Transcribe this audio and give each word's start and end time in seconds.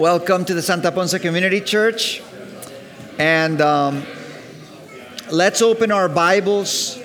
Welcome 0.00 0.46
to 0.46 0.54
the 0.54 0.62
Santa 0.62 0.90
Ponsa 0.90 1.18
Community 1.18 1.60
Church. 1.60 2.22
And 3.18 3.60
um, 3.60 4.02
let's 5.30 5.60
open 5.60 5.92
our 5.92 6.08
Bibles. 6.08 6.98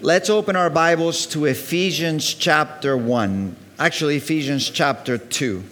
Let's 0.00 0.28
open 0.28 0.56
our 0.56 0.68
Bibles 0.68 1.26
to 1.26 1.44
Ephesians 1.44 2.34
chapter 2.34 2.96
1. 2.96 3.54
Actually, 3.78 4.16
Ephesians 4.16 4.68
chapter 4.68 5.18
2. 5.18 5.62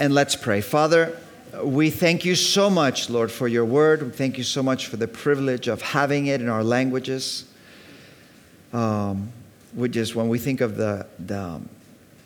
And 0.00 0.12
let's 0.12 0.34
pray. 0.34 0.60
Father, 0.62 1.16
we 1.62 1.90
thank 1.90 2.24
you 2.24 2.34
so 2.34 2.68
much, 2.68 3.08
Lord, 3.08 3.30
for 3.30 3.46
your 3.46 3.64
word. 3.64 4.02
We 4.02 4.10
thank 4.10 4.36
you 4.36 4.42
so 4.42 4.64
much 4.64 4.88
for 4.88 4.96
the 4.96 5.06
privilege 5.06 5.68
of 5.68 5.80
having 5.80 6.26
it 6.26 6.40
in 6.40 6.48
our 6.48 6.64
languages. 6.64 7.44
Um, 8.72 9.30
we 9.76 9.90
just, 9.90 10.16
when 10.16 10.28
we 10.28 10.38
think 10.38 10.62
of 10.62 10.76
the, 10.76 11.06
the, 11.18 11.60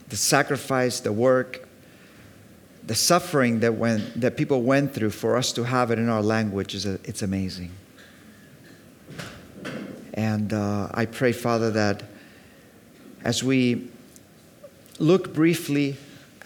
the 0.08 0.16
sacrifice, 0.16 1.00
the 1.00 1.12
work, 1.12 1.68
the 2.86 2.94
suffering 2.94 3.60
that, 3.60 3.74
went, 3.74 4.20
that 4.20 4.36
people 4.36 4.62
went 4.62 4.94
through 4.94 5.10
for 5.10 5.36
us 5.36 5.52
to 5.52 5.64
have 5.64 5.90
it 5.90 5.98
in 5.98 6.08
our 6.08 6.22
language, 6.22 6.74
is 6.74 6.86
a, 6.86 6.94
it's 7.04 7.22
amazing. 7.22 7.72
And 10.14 10.52
uh, 10.52 10.88
I 10.94 11.06
pray, 11.06 11.32
Father, 11.32 11.72
that 11.72 12.04
as 13.24 13.42
we 13.42 13.88
look 15.00 15.34
briefly 15.34 15.96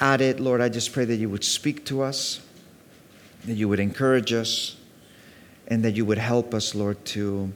at 0.01 0.23
it, 0.23 0.41
Lord, 0.41 0.63
I 0.63 0.71
just 0.71 0.93
pray 0.93 1.05
that 1.05 1.17
you 1.17 1.29
would 1.29 1.45
speak 1.45 1.85
to 1.87 2.03
us, 2.03 2.41
that 3.45 3.55
you 3.55 3.69
would 3.69 3.81
encourage 3.81 4.33
us, 4.33 4.77
and 5.69 5.85
that 5.85 5.97
you 5.97 6.07
would 6.07 6.19
help 6.19 6.55
us, 6.55 6.75
Lord, 6.75 7.03
to, 7.07 7.53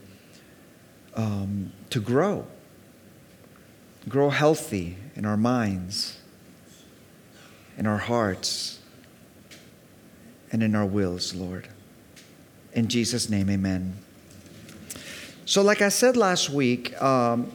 um, 1.14 1.72
to 1.90 2.00
grow. 2.00 2.46
Grow 4.08 4.30
healthy 4.30 4.96
in 5.16 5.26
our 5.26 5.36
minds, 5.36 6.18
in 7.76 7.86
our 7.86 7.98
hearts, 7.98 8.78
and 10.50 10.62
in 10.62 10.74
our 10.74 10.86
wills, 10.86 11.34
Lord. 11.34 11.68
In 12.72 12.88
Jesus' 12.88 13.28
name, 13.28 13.50
amen. 13.50 13.96
So, 15.44 15.62
like 15.62 15.82
I 15.82 15.88
said 15.88 16.16
last 16.16 16.48
week, 16.48 17.00
um, 17.02 17.52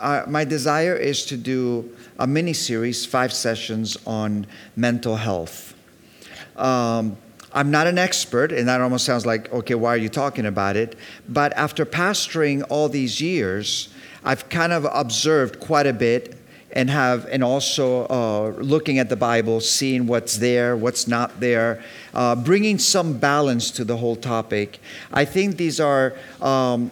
I, 0.00 0.24
my 0.26 0.44
desire 0.44 0.94
is 0.94 1.24
to 1.26 1.36
do 1.36 1.96
a 2.18 2.26
mini 2.26 2.52
series, 2.52 3.06
five 3.06 3.32
sessions 3.32 3.96
on 4.06 4.46
mental 4.76 5.16
health. 5.16 5.74
Um, 6.56 7.16
I'm 7.52 7.70
not 7.70 7.86
an 7.86 7.98
expert, 7.98 8.52
and 8.52 8.68
that 8.68 8.80
almost 8.80 9.04
sounds 9.04 9.26
like, 9.26 9.52
okay, 9.52 9.74
why 9.74 9.94
are 9.94 9.98
you 9.98 10.08
talking 10.08 10.46
about 10.46 10.76
it? 10.76 10.96
But 11.28 11.52
after 11.54 11.84
pastoring 11.84 12.64
all 12.68 12.88
these 12.88 13.20
years, 13.20 13.91
I've 14.24 14.48
kind 14.48 14.72
of 14.72 14.86
observed 14.92 15.60
quite 15.60 15.86
a 15.86 15.92
bit 15.92 16.36
and 16.72 16.88
have 16.88 17.26
and 17.26 17.44
also 17.44 18.06
uh, 18.06 18.48
looking 18.62 18.98
at 18.98 19.10
the 19.10 19.16
bible 19.16 19.60
seeing 19.60 20.06
what's 20.06 20.38
there 20.38 20.74
what's 20.74 21.06
not 21.06 21.38
there 21.38 21.82
uh, 22.14 22.34
bringing 22.34 22.78
some 22.78 23.18
balance 23.18 23.70
to 23.70 23.84
the 23.84 23.98
whole 23.98 24.16
topic 24.16 24.80
i 25.12 25.22
think 25.22 25.58
these 25.58 25.78
are 25.78 26.14
um, 26.40 26.90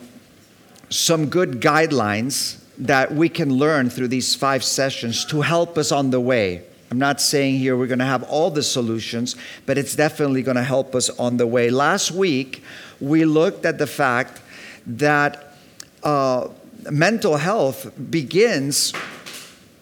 some 0.91 1.31
good 1.31 1.63
guidelines 1.63 2.61
that 2.81 3.13
we 3.13 3.29
can 3.29 3.55
learn 3.55 3.91
through 3.91 4.09
these 4.09 4.35
five 4.35 4.65
sessions 4.65 5.25
to 5.27 5.43
help 5.43 5.77
us 5.77 5.93
on 5.93 6.11
the 6.11 6.21
way. 6.21 6.63
I'm 6.91 6.99
not 6.99 7.21
saying 7.21 7.59
here 7.59 7.77
we're 7.77 7.87
going 7.87 8.01
to 8.01 8.05
have 8.07 8.25
all 8.25 8.51
the 8.51 8.63
solutions, 8.63 9.37
but 9.67 9.79
it's 9.79 9.95
definitely 9.95 10.43
going 10.43 10.57
to 10.57 10.65
help 10.65 10.95
us 10.95 11.09
on 11.11 11.37
the 11.37 11.47
way. 11.47 11.71
Last 11.71 12.11
week, 12.11 12.65
we 13.01 13.25
looked 13.25 13.65
at 13.65 13.79
the 13.79 13.87
fact 13.87 14.41
that 14.87 15.55
uh, 16.03 16.49
mental 16.91 17.37
health 17.37 17.91
begins 18.11 18.93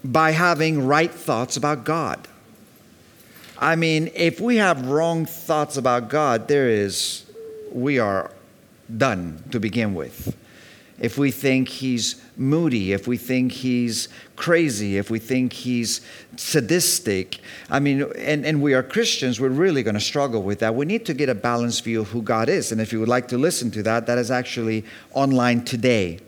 by 0.05 0.31
having 0.31 0.87
right 0.87 1.11
thoughts 1.11 1.57
about 1.57 1.85
God. 1.85 2.27
I 3.59 3.77
mean, 3.77 4.11
if 4.15 4.41
we 4.41 4.57
have 4.57 4.87
wrong 4.87 5.27
thoughts 5.27 5.77
about 5.77 6.09
God, 6.09 6.49
there 6.49 6.69
is, 6.69 7.25
we 7.73 7.99
are 7.99 8.31
done 8.97 9.43
to 9.51 9.59
begin 9.59 9.95
with 9.95 10.37
if 10.99 11.17
we 11.17 11.31
think 11.31 11.69
he's 11.69 12.21
moody, 12.37 12.93
if 12.93 13.07
we 13.07 13.17
think 13.17 13.53
he's 13.53 14.09
crazy, 14.37 14.99
if 14.99 15.11
we 15.11 15.19
think 15.19 15.53
he's 15.53 16.01
sadistic. 16.37 17.39
I 17.71 17.79
mean, 17.79 18.03
and, 18.17 18.45
and 18.45 18.61
we 18.61 18.75
are 18.75 18.83
Christians, 18.83 19.41
we're 19.41 19.49
really 19.49 19.83
going 19.83 19.95
to 19.95 20.01
struggle 20.01 20.43
with 20.43 20.59
that. 20.59 20.75
We 20.75 20.87
need 20.87 21.07
to 21.07 21.15
get 21.15 21.29
a 21.29 21.35
balanced 21.35 21.85
view 21.85 22.01
of 22.01 22.09
who 22.09 22.23
God 22.23 22.49
is. 22.49 22.73
And 22.73 22.81
if 22.81 22.93
you 22.93 22.99
would 23.01 23.09
like 23.09 23.29
to 23.29 23.39
listen 23.39 23.71
to 23.73 23.83
that, 23.85 24.07
that 24.07 24.19
is 24.19 24.31
actually 24.31 24.85
online 25.13 25.65
today. 25.65 26.19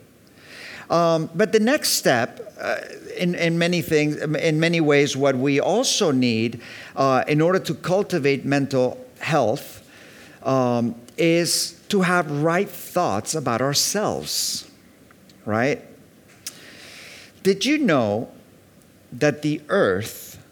Um, 0.90 1.30
but 1.34 1.52
the 1.52 1.60
next 1.60 1.90
step, 1.90 2.52
uh, 2.60 2.78
in, 3.16 3.36
in 3.36 3.58
many 3.58 3.80
things, 3.80 4.16
in 4.16 4.58
many 4.58 4.80
ways, 4.80 5.16
what 5.16 5.36
we 5.36 5.60
also 5.60 6.10
need 6.10 6.60
uh, 6.96 7.22
in 7.28 7.40
order 7.40 7.60
to 7.60 7.74
cultivate 7.74 8.44
mental 8.44 9.02
health 9.20 9.88
um, 10.42 10.96
is 11.16 11.80
to 11.90 12.02
have 12.02 12.30
right 12.42 12.68
thoughts 12.68 13.34
about 13.36 13.62
ourselves, 13.62 14.68
right? 15.46 15.82
Did 17.44 17.64
you 17.64 17.78
know 17.78 18.30
that 19.12 19.42
the 19.42 19.62
earth 19.68 20.42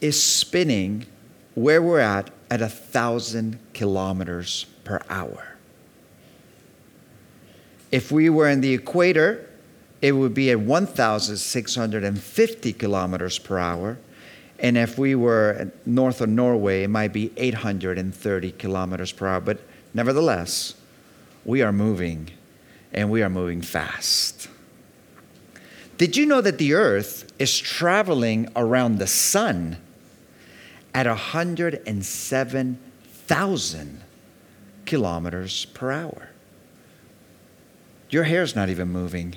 is 0.00 0.22
spinning 0.22 1.06
where 1.54 1.80
we're 1.80 2.00
at 2.00 2.30
at 2.50 2.60
a 2.60 2.68
thousand 2.68 3.58
kilometers 3.72 4.66
per 4.84 5.00
hour? 5.08 5.56
If 7.90 8.12
we 8.12 8.28
were 8.28 8.48
in 8.48 8.60
the 8.60 8.74
equator, 8.74 9.48
it 10.02 10.12
would 10.12 10.34
be 10.34 10.50
at 10.50 10.60
1,650 10.60 12.72
kilometers 12.74 13.38
per 13.38 13.58
hour. 13.58 13.96
And 14.58 14.76
if 14.76 14.98
we 14.98 15.14
were 15.14 15.72
north 15.86 16.20
of 16.20 16.28
Norway, 16.28 16.82
it 16.82 16.88
might 16.88 17.14
be 17.14 17.32
830 17.36 18.52
kilometers 18.52 19.12
per 19.12 19.26
hour. 19.26 19.40
But 19.40 19.60
Nevertheless, 19.94 20.74
we 21.44 21.60
are 21.62 21.72
moving 21.72 22.30
and 22.92 23.10
we 23.10 23.20
are 23.22 23.28
moving 23.28 23.62
fast. 23.62 24.48
Did 25.98 26.16
you 26.16 26.24
know 26.26 26.40
that 26.40 26.58
the 26.58 26.74
earth 26.74 27.32
is 27.38 27.56
traveling 27.58 28.48
around 28.56 28.98
the 28.98 29.06
sun 29.06 29.76
at 30.94 31.06
107,000 31.06 34.00
kilometers 34.84 35.64
per 35.66 35.92
hour? 35.92 36.30
Your 38.10 38.24
hair's 38.24 38.56
not 38.56 38.68
even 38.68 38.88
moving. 38.88 39.36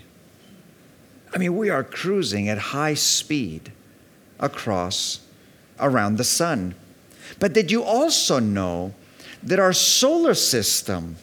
I 1.35 1.37
mean, 1.37 1.55
we 1.57 1.69
are 1.69 1.83
cruising 1.83 2.47
at 2.47 2.57
high 2.57 2.93
speed 2.93 3.73
across 4.39 5.19
around 5.81 6.17
the 6.17 6.23
sun. 6.23 6.75
But 7.39 7.51
did 7.51 7.69
you 7.69 7.83
also 7.83 8.39
know 8.39 8.93
that 9.43 9.59
our 9.59 9.73
solar 9.73 10.33
system 10.33 11.17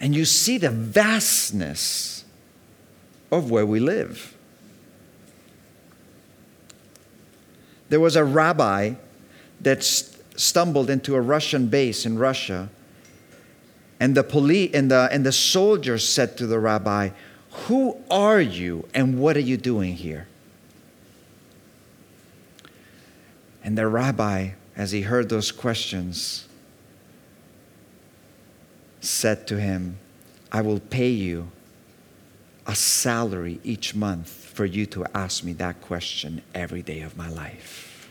And 0.00 0.14
you 0.14 0.24
see 0.24 0.58
the 0.58 0.70
vastness 0.70 2.24
of 3.32 3.50
where 3.50 3.66
we 3.66 3.80
live. 3.80 4.36
There 7.88 7.98
was 7.98 8.14
a 8.14 8.24
rabbi 8.24 8.94
that 9.60 9.82
st- 9.82 10.22
stumbled 10.38 10.88
into 10.88 11.16
a 11.16 11.20
Russian 11.20 11.66
base 11.66 12.06
in 12.06 12.16
Russia, 12.18 12.68
and 13.98 14.14
the, 14.14 14.22
police, 14.22 14.70
and, 14.74 14.90
the, 14.90 15.08
and 15.10 15.26
the 15.26 15.32
soldiers 15.32 16.06
said 16.08 16.36
to 16.38 16.46
the 16.46 16.60
rabbi, 16.60 17.10
Who 17.64 17.96
are 18.10 18.40
you 18.40 18.88
and 18.94 19.18
what 19.18 19.36
are 19.36 19.40
you 19.40 19.56
doing 19.56 19.94
here? 19.94 20.28
And 23.64 23.76
the 23.76 23.88
rabbi, 23.88 24.50
as 24.76 24.92
he 24.92 25.02
heard 25.02 25.28
those 25.28 25.50
questions, 25.50 26.46
said 29.00 29.46
to 29.48 29.58
him, 29.58 29.98
I 30.52 30.60
will 30.60 30.78
pay 30.78 31.10
you 31.10 31.50
a 32.66 32.74
salary 32.74 33.60
each 33.64 33.94
month 33.94 34.28
for 34.28 34.64
you 34.64 34.86
to 34.86 35.04
ask 35.14 35.42
me 35.42 35.52
that 35.54 35.80
question 35.80 36.42
every 36.54 36.82
day 36.82 37.00
of 37.00 37.16
my 37.16 37.28
life. 37.28 38.10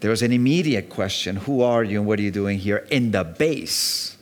There 0.00 0.10
was 0.10 0.22
an 0.22 0.32
immediate 0.32 0.88
question 0.88 1.36
Who 1.36 1.62
are 1.62 1.84
you 1.84 1.98
and 1.98 2.06
what 2.06 2.18
are 2.18 2.22
you 2.22 2.30
doing 2.30 2.58
here 2.58 2.86
in 2.90 3.12
the 3.12 3.24
base? 3.24 4.15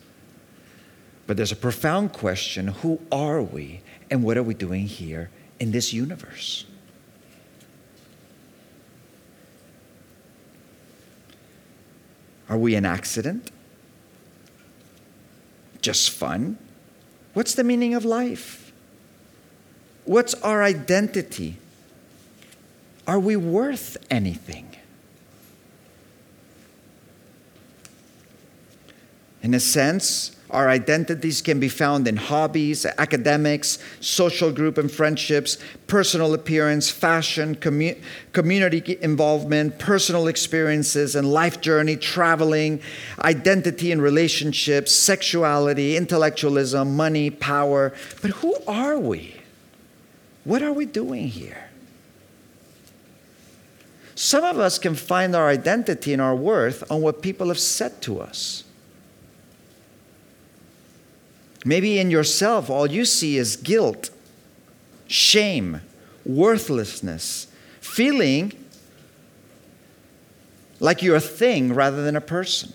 But 1.27 1.37
there's 1.37 1.53
a 1.53 1.57
profound 1.57 2.13
question 2.13 2.69
Who 2.69 3.01
are 3.11 3.43
we 3.43 3.81
and 4.11 4.23
what 4.23 4.37
are 4.37 4.43
we 4.43 4.55
doing 4.55 4.87
here 4.87 5.31
in 5.59 5.71
this 5.71 5.93
universe? 5.93 6.67
Are 12.49 12.59
we 12.59 12.75
an 12.75 12.85
accident? 12.85 13.51
Just 15.81 16.11
fun? 16.11 16.59
What's 17.33 17.55
the 17.55 17.65
meaning 17.65 17.95
of 17.95 18.05
life? 18.05 18.73
What's 20.05 20.35
our 20.35 20.63
identity? 20.63 21.57
Are 23.07 23.19
we 23.19 23.37
worth 23.37 23.97
anything? 24.11 24.77
In 29.43 29.53
a 29.53 29.61
sense, 29.61 30.34
our 30.55 30.69
identities 30.69 31.43
can 31.43 31.61
be 31.61 31.69
found 31.69 32.09
in 32.09 32.17
hobbies, 32.17 32.87
academics, 32.87 33.79
social 34.01 34.53
group 34.53 34.79
and 34.79 34.91
friendships, 34.91 35.59
personal 35.87 36.33
appearance, 36.33 36.91
fashion, 36.91 37.57
commu- 37.57 38.01
community 38.33 38.97
involvement, 39.03 39.79
personal 39.79 40.29
experiences 40.29 41.15
and 41.17 41.31
life 41.31 41.61
journey, 41.61 41.97
traveling, 41.97 42.81
identity 43.21 43.93
and 43.93 44.01
relationships, 44.01 44.93
sexuality, 44.93 45.97
intellectualism, 45.97 46.97
money, 46.97 47.31
power. 47.31 47.93
But 48.23 48.31
who 48.31 48.57
are 48.67 48.99
we? 48.99 49.35
What 50.45 50.63
are 50.63 50.73
we 50.73 50.87
doing 50.87 51.29
here? 51.29 51.71
Some 54.15 54.45
of 54.45 54.59
us 54.59 54.79
can 54.79 54.95
find 54.95 55.35
our 55.35 55.49
identity 55.49 56.13
and 56.13 56.23
our 56.23 56.37
worth 56.37 56.91
on 56.91 57.03
what 57.03 57.23
people 57.23 57.49
have 57.49 57.59
said 57.59 58.01
to 58.03 58.21
us. 58.21 58.64
Maybe 61.65 61.99
in 61.99 62.11
yourself, 62.11 62.69
all 62.69 62.87
you 62.87 63.07
see 63.07 63.39
is 63.39 63.57
guilt, 63.57 64.11
shame, 65.07 65.81
worthlessness, 66.27 67.47
feeling 67.81 68.53
like 70.79 71.03
you're 71.03 71.17
a 71.17 71.21
thing 71.21 71.73
rather 71.73 72.03
than 72.03 72.17
a 72.17 72.21
person. 72.21 72.73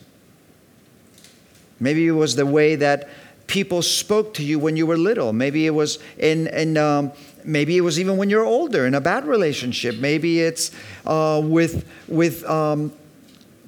Maybe 1.79 2.07
it 2.07 2.11
was 2.11 2.35
the 2.35 2.45
way 2.45 2.75
that 2.75 3.09
people 3.45 3.81
spoke 3.81 4.33
to 4.35 4.43
you 4.43 4.57
when 4.57 4.75
you 4.75 4.85
were 4.85 4.97
little. 4.97 5.33
Maybe 5.33 5.67
it 5.67 5.71
was 5.71 5.99
in, 6.17 6.47
in 6.47 6.77
um, 6.77 7.11
maybe 7.43 7.77
it 7.77 7.81
was 7.81 7.99
even 7.99 8.17
when 8.17 8.29
you're 8.29 8.45
older 8.45 8.85
in 8.85 8.95
a 8.95 9.01
bad 9.01 9.25
relationship. 9.25 9.97
Maybe 9.97 10.41
it's 10.41 10.71
uh, 11.05 11.41
with 11.43 11.87
with 12.07 12.43
um, 12.45 12.91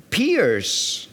peers 0.09 1.07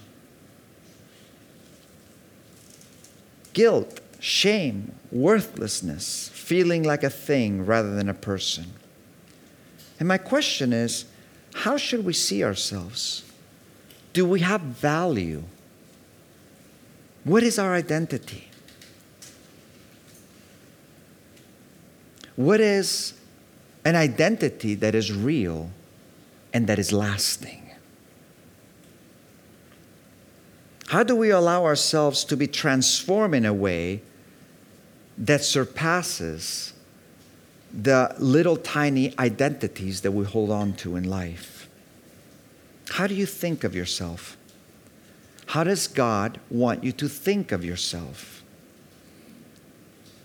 guilt, 3.52 4.00
shame, 4.20 4.92
worthlessness, 5.10 6.30
feeling 6.34 6.82
like 6.82 7.02
a 7.02 7.10
thing 7.10 7.64
rather 7.64 7.94
than 7.94 8.08
a 8.08 8.14
person. 8.14 8.66
And 9.98 10.06
my 10.06 10.18
question 10.18 10.72
is 10.72 11.04
how 11.54 11.76
should 11.76 12.04
we 12.04 12.12
see 12.12 12.44
ourselves? 12.44 13.24
Do 14.12 14.24
we 14.24 14.40
have 14.40 14.60
value? 14.60 15.44
What 17.24 17.42
is 17.42 17.58
our 17.58 17.74
identity? 17.74 18.48
What 22.36 22.60
is 22.60 23.14
an 23.84 23.96
identity 23.96 24.74
that 24.76 24.94
is 24.94 25.12
real 25.12 25.70
and 26.54 26.66
that 26.68 26.78
is 26.78 26.92
lasting? 26.92 27.67
How 30.88 31.02
do 31.02 31.14
we 31.14 31.30
allow 31.30 31.66
ourselves 31.66 32.24
to 32.24 32.36
be 32.36 32.46
transformed 32.46 33.34
in 33.34 33.44
a 33.44 33.52
way 33.52 34.00
that 35.18 35.44
surpasses 35.44 36.72
the 37.70 38.14
little 38.18 38.56
tiny 38.56 39.12
identities 39.18 40.00
that 40.00 40.12
we 40.12 40.24
hold 40.24 40.50
on 40.50 40.72
to 40.74 40.96
in 40.96 41.04
life? 41.04 41.68
How 42.88 43.06
do 43.06 43.14
you 43.14 43.26
think 43.26 43.64
of 43.64 43.74
yourself? 43.74 44.38
How 45.48 45.62
does 45.62 45.88
God 45.88 46.40
want 46.48 46.82
you 46.82 46.92
to 46.92 47.08
think 47.08 47.52
of 47.52 47.62
yourself? 47.62 48.42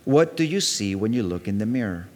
What 0.06 0.38
do 0.38 0.46
you 0.46 0.62
see 0.62 0.96
when 0.96 1.12
you 1.12 1.24
look 1.24 1.46
in 1.46 1.58
the 1.58 1.66
mirror? 1.66 2.08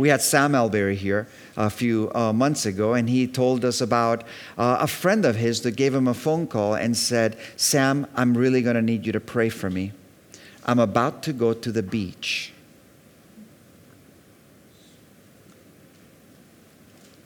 We 0.00 0.08
had 0.08 0.22
Sam 0.22 0.54
Allberry 0.54 0.96
here 0.96 1.28
a 1.58 1.68
few 1.68 2.10
uh, 2.14 2.32
months 2.32 2.64
ago, 2.64 2.94
and 2.94 3.06
he 3.06 3.26
told 3.26 3.66
us 3.66 3.82
about 3.82 4.22
uh, 4.56 4.78
a 4.80 4.86
friend 4.86 5.26
of 5.26 5.36
his 5.36 5.60
that 5.60 5.72
gave 5.72 5.94
him 5.94 6.08
a 6.08 6.14
phone 6.14 6.46
call 6.46 6.72
and 6.72 6.96
said, 6.96 7.36
Sam, 7.56 8.06
I'm 8.16 8.34
really 8.34 8.62
going 8.62 8.76
to 8.76 8.82
need 8.82 9.04
you 9.04 9.12
to 9.12 9.20
pray 9.20 9.50
for 9.50 9.68
me. 9.68 9.92
I'm 10.64 10.78
about 10.78 11.22
to 11.24 11.34
go 11.34 11.52
to 11.52 11.70
the 11.70 11.82
beach. 11.82 12.54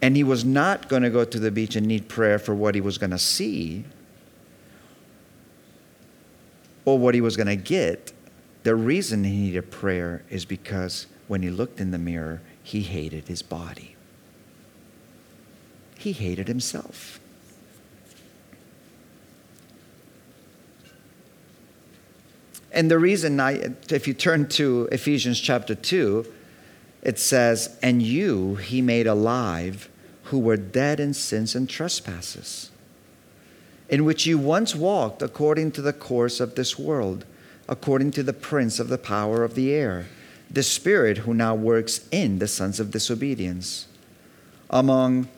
And 0.03 0.17
he 0.17 0.25
was 0.25 0.45
not 0.45 0.89
going 0.89 1.05
to 1.05 1.11
go 1.11 1.25
to 1.25 1.39
the 1.39 1.53
beach 1.53 1.77
and 1.77 1.87
need 1.87 2.09
prayer 2.09 2.41
for 2.41 2.57
what 2.57 2.75
he 2.75 2.81
was 2.81 2.99
going 2.99 3.13
to 3.13 3.21
see 3.21 3.85
or 6.85 6.99
what 6.99 7.15
he 7.15 7.21
was 7.21 7.37
going 7.37 7.47
to 7.47 7.55
get. 7.55 8.13
The 8.65 8.75
reason 8.75 9.23
he 9.23 9.31
needed 9.31 9.71
prayer 9.71 10.25
is 10.29 10.45
because 10.45 11.07
when 11.29 11.41
he 11.41 11.51
looked 11.51 11.79
in 11.79 11.93
the 11.93 11.99
mirror, 11.99 12.43
he 12.65 12.81
hated 12.81 13.29
his 13.29 13.43
body. 13.43 13.95
He 15.99 16.13
hated 16.13 16.49
himself. 16.49 17.21
And 22.73 22.91
the 22.91 22.99
reason 22.99 23.39
I, 23.39 23.75
if 23.91 24.09
you 24.09 24.15
turn 24.15 24.49
to 24.49 24.89
Ephesians 24.91 25.39
chapter 25.39 25.75
2, 25.75 26.27
it 27.03 27.19
says, 27.19 27.79
And 27.83 28.03
you 28.03 28.57
he 28.57 28.81
made 28.81 29.07
alive 29.07 29.91
who 30.25 30.39
were 30.39 30.57
dead 30.57 30.99
in 30.99 31.13
sins 31.13 31.55
and 31.55 31.69
trespasses, 31.69 32.71
in 33.91 34.07
which 34.07 34.25
you 34.25 34.39
once 34.39 34.75
walked 34.75 35.21
according 35.21 35.73
to 35.73 35.83
the 35.83 35.93
course 35.93 36.41
of 36.41 36.55
this 36.55 36.79
world, 36.79 37.27
according 37.69 38.11
to 38.13 38.23
the 38.23 38.33
prince 38.33 38.81
of 38.81 38.89
the 38.89 38.99
power 38.99 39.45
of 39.45 39.55
the 39.55 39.73
air 39.73 40.07
the 40.55 40.63
Spirit 40.63 41.19
who 41.19 41.35
now 41.35 41.55
works 41.55 42.07
in 42.11 42.39
the 42.39 42.49
sons 42.49 42.79
of 42.79 42.93
disobedience, 42.93 43.89
among 44.71 45.29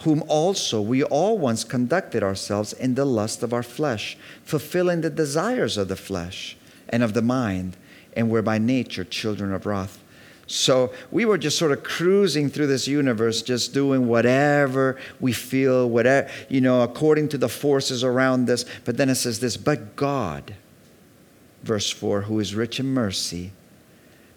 whom 0.00 0.22
also 0.28 0.80
we 0.80 1.02
all 1.04 1.38
once 1.38 1.64
conducted 1.64 2.22
ourselves 2.22 2.72
in 2.72 2.96
the 2.96 3.04
lust 3.04 3.42
of 3.42 3.52
our 3.52 3.62
flesh, 3.62 4.18
fulfilling 4.44 5.00
the 5.00 5.10
desires 5.10 5.76
of 5.76 5.88
the 5.88 5.96
flesh 5.96 6.56
and 6.88 7.02
of 7.02 7.14
the 7.14 7.22
mind, 7.22 7.76
and 8.14 8.28
we're 8.28 8.42
by 8.42 8.58
nature 8.58 9.04
children 9.04 9.52
of 9.52 9.66
wrath. 9.66 10.02
So 10.48 10.92
we 11.10 11.24
were 11.24 11.38
just 11.38 11.58
sort 11.58 11.72
of 11.72 11.82
cruising 11.82 12.50
through 12.50 12.68
this 12.68 12.86
universe, 12.86 13.42
just 13.42 13.72
doing 13.72 14.06
whatever 14.06 14.98
we 15.20 15.32
feel, 15.32 15.88
whatever, 15.88 16.28
you 16.48 16.60
know, 16.60 16.82
according 16.82 17.28
to 17.30 17.38
the 17.38 17.48
forces 17.48 18.04
around 18.04 18.50
us. 18.50 18.64
But 18.84 18.96
then 18.96 19.08
it 19.10 19.16
says 19.16 19.40
this, 19.40 19.56
but 19.56 19.96
God, 19.96 20.54
verse 21.62 21.90
4, 21.90 22.22
who 22.22 22.38
is 22.38 22.54
rich 22.54 22.78
in 22.78 22.86
mercy, 22.86 23.52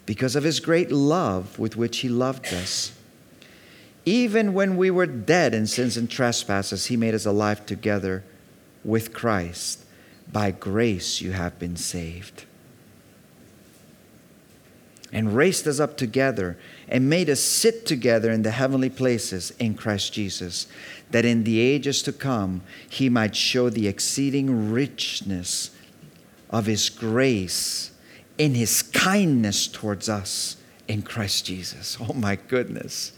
because 0.06 0.36
of 0.36 0.44
his 0.44 0.60
great 0.60 0.90
love 0.90 1.58
with 1.58 1.76
which 1.76 1.98
he 1.98 2.08
loved 2.08 2.52
us, 2.52 2.92
even 4.04 4.54
when 4.54 4.76
we 4.76 4.90
were 4.90 5.06
dead 5.06 5.54
in 5.54 5.66
sins 5.66 5.96
and 5.96 6.10
trespasses, 6.10 6.86
he 6.86 6.96
made 6.96 7.14
us 7.14 7.26
alive 7.26 7.66
together 7.66 8.24
with 8.84 9.12
Christ. 9.12 9.84
By 10.32 10.52
grace 10.52 11.20
you 11.20 11.32
have 11.32 11.58
been 11.58 11.76
saved 11.76 12.44
and 15.12 15.34
raised 15.34 15.66
us 15.66 15.80
up 15.80 15.96
together 15.96 16.56
and 16.88 17.10
made 17.10 17.28
us 17.28 17.40
sit 17.40 17.84
together 17.86 18.30
in 18.30 18.42
the 18.42 18.52
heavenly 18.52 18.90
places 18.90 19.52
in 19.58 19.74
Christ 19.74 20.12
Jesus, 20.12 20.66
that 21.10 21.24
in 21.24 21.44
the 21.44 21.58
ages 21.58 22.02
to 22.02 22.12
come 22.12 22.62
he 22.88 23.08
might 23.08 23.34
show 23.34 23.70
the 23.70 23.88
exceeding 23.88 24.72
richness 24.72 25.70
of 26.48 26.66
his 26.66 26.88
grace 26.88 27.90
in 28.40 28.54
his 28.54 28.82
kindness 28.82 29.66
towards 29.66 30.08
us 30.08 30.56
in 30.88 31.02
Christ 31.02 31.44
Jesus. 31.44 31.98
Oh 32.00 32.14
my 32.14 32.36
goodness. 32.48 33.12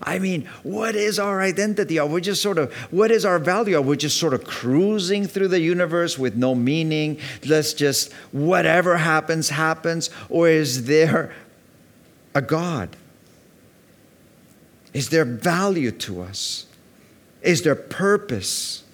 I 0.00 0.20
mean, 0.20 0.48
what 0.62 0.94
is 0.94 1.18
our 1.18 1.40
identity? 1.40 1.98
Are 1.98 2.06
we 2.06 2.20
just 2.20 2.40
sort 2.40 2.58
of, 2.58 2.72
what 2.92 3.10
is 3.10 3.24
our 3.24 3.40
value? 3.40 3.76
Are 3.76 3.82
we 3.82 3.96
just 3.96 4.20
sort 4.20 4.32
of 4.32 4.44
cruising 4.44 5.26
through 5.26 5.48
the 5.48 5.58
universe 5.58 6.16
with 6.16 6.36
no 6.36 6.54
meaning? 6.54 7.18
Let's 7.44 7.74
just, 7.74 8.12
whatever 8.30 8.98
happens, 8.98 9.48
happens? 9.48 10.10
Or 10.28 10.48
is 10.48 10.84
there 10.84 11.34
a 12.32 12.40
God? 12.40 12.96
Is 14.94 15.08
there 15.08 15.24
value 15.24 15.90
to 15.90 16.22
us? 16.22 16.66
Is 17.42 17.62
there 17.62 17.74
purpose? 17.74 18.84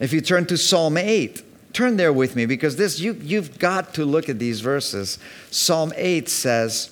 If 0.00 0.14
you 0.14 0.22
turn 0.22 0.46
to 0.46 0.56
Psalm 0.56 0.96
8, 0.96 1.42
turn 1.76 1.98
there 1.98 2.12
with 2.12 2.34
me 2.34 2.46
because 2.46 2.76
this 2.76 2.98
you, 2.98 3.12
you've 3.20 3.58
got 3.58 3.92
to 3.92 4.06
look 4.06 4.30
at 4.30 4.38
these 4.38 4.62
verses. 4.62 5.18
Psalm 5.50 5.92
8 5.94 6.26
says, 6.26 6.90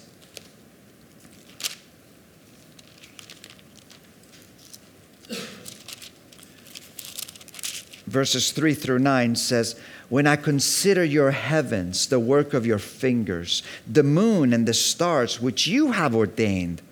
verses 8.07 8.53
3 8.53 8.75
through 8.75 8.99
9 8.99 9.37
says, 9.37 9.81
When 10.11 10.27
I 10.27 10.37
consider 10.37 11.03
your 11.03 11.31
heavens, 11.31 12.09
the 12.09 12.21
work 12.21 12.53
of 12.53 12.67
your 12.67 12.79
fingers, 12.79 13.63
the 13.91 14.03
moon 14.03 14.53
and 14.53 14.69
the 14.69 14.75
stars 14.75 15.41
which 15.41 15.67
you 15.67 15.93
have 15.93 16.15
ordained, 16.15 16.83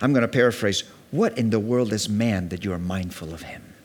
I'm 0.00 0.12
going 0.12 0.22
to 0.22 0.28
paraphrase, 0.28 0.82
what 1.12 1.38
in 1.38 1.50
the 1.50 1.60
world 1.60 1.92
is 1.92 2.08
man 2.08 2.48
that 2.48 2.64
you 2.64 2.72
are 2.72 2.80
mindful 2.80 3.32
of 3.32 3.42
him? 3.42 3.75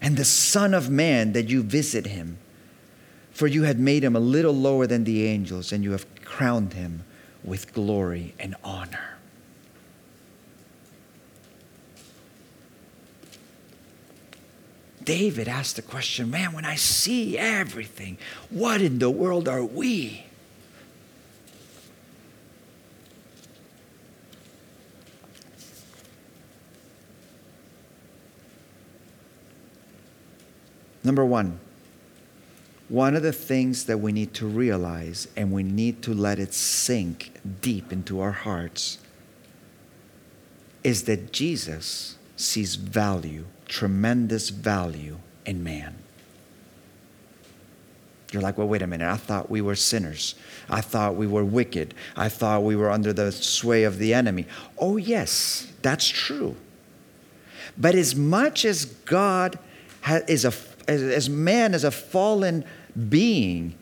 And 0.00 0.16
the 0.16 0.24
Son 0.24 0.74
of 0.74 0.90
Man 0.90 1.32
that 1.32 1.48
you 1.48 1.62
visit 1.62 2.06
him. 2.06 2.38
For 3.32 3.46
you 3.46 3.62
had 3.62 3.78
made 3.78 4.04
him 4.04 4.16
a 4.16 4.20
little 4.20 4.52
lower 4.52 4.86
than 4.86 5.04
the 5.04 5.26
angels, 5.26 5.72
and 5.72 5.84
you 5.84 5.92
have 5.92 6.06
crowned 6.24 6.72
him 6.74 7.04
with 7.44 7.72
glory 7.72 8.34
and 8.38 8.54
honor. 8.62 9.18
David 15.04 15.48
asked 15.48 15.76
the 15.76 15.82
question 15.82 16.30
man, 16.30 16.52
when 16.52 16.64
I 16.64 16.76
see 16.76 17.38
everything, 17.38 18.18
what 18.50 18.80
in 18.80 18.98
the 18.98 19.10
world 19.10 19.48
are 19.48 19.64
we? 19.64 20.24
Number 31.02 31.24
one, 31.24 31.60
one 32.88 33.14
of 33.14 33.22
the 33.22 33.32
things 33.32 33.84
that 33.84 33.98
we 33.98 34.12
need 34.12 34.34
to 34.34 34.46
realize 34.46 35.28
and 35.36 35.52
we 35.52 35.62
need 35.62 36.02
to 36.02 36.14
let 36.14 36.38
it 36.38 36.52
sink 36.52 37.32
deep 37.60 37.92
into 37.92 38.20
our 38.20 38.32
hearts 38.32 38.98
is 40.82 41.04
that 41.04 41.32
Jesus 41.32 42.16
sees 42.36 42.74
value 42.74 43.44
tremendous 43.70 44.50
value 44.50 45.16
in 45.46 45.62
man. 45.62 45.94
You're 48.32 48.42
like, 48.42 48.58
well, 48.58 48.68
wait 48.68 48.82
a 48.82 48.86
minute. 48.86 49.08
I 49.08 49.16
thought 49.16 49.48
we 49.48 49.60
were 49.60 49.76
sinners. 49.76 50.34
I 50.68 50.80
thought 50.80 51.14
we 51.14 51.26
were 51.26 51.44
wicked. 51.44 51.94
I 52.16 52.28
thought 52.28 52.64
we 52.64 52.76
were 52.76 52.90
under 52.90 53.12
the 53.12 53.32
sway 53.32 53.84
of 53.84 53.98
the 53.98 54.12
enemy. 54.12 54.46
Oh, 54.78 54.96
yes, 54.96 55.72
that's 55.82 56.06
true. 56.06 56.56
But 57.78 57.94
as 57.94 58.14
much 58.14 58.64
as 58.64 58.84
God 58.84 59.58
is 60.28 60.44
a, 60.44 60.52
as 60.90 61.30
man 61.30 61.74
is 61.74 61.84
a 61.84 61.90
fallen 61.90 62.64
being 63.08 63.74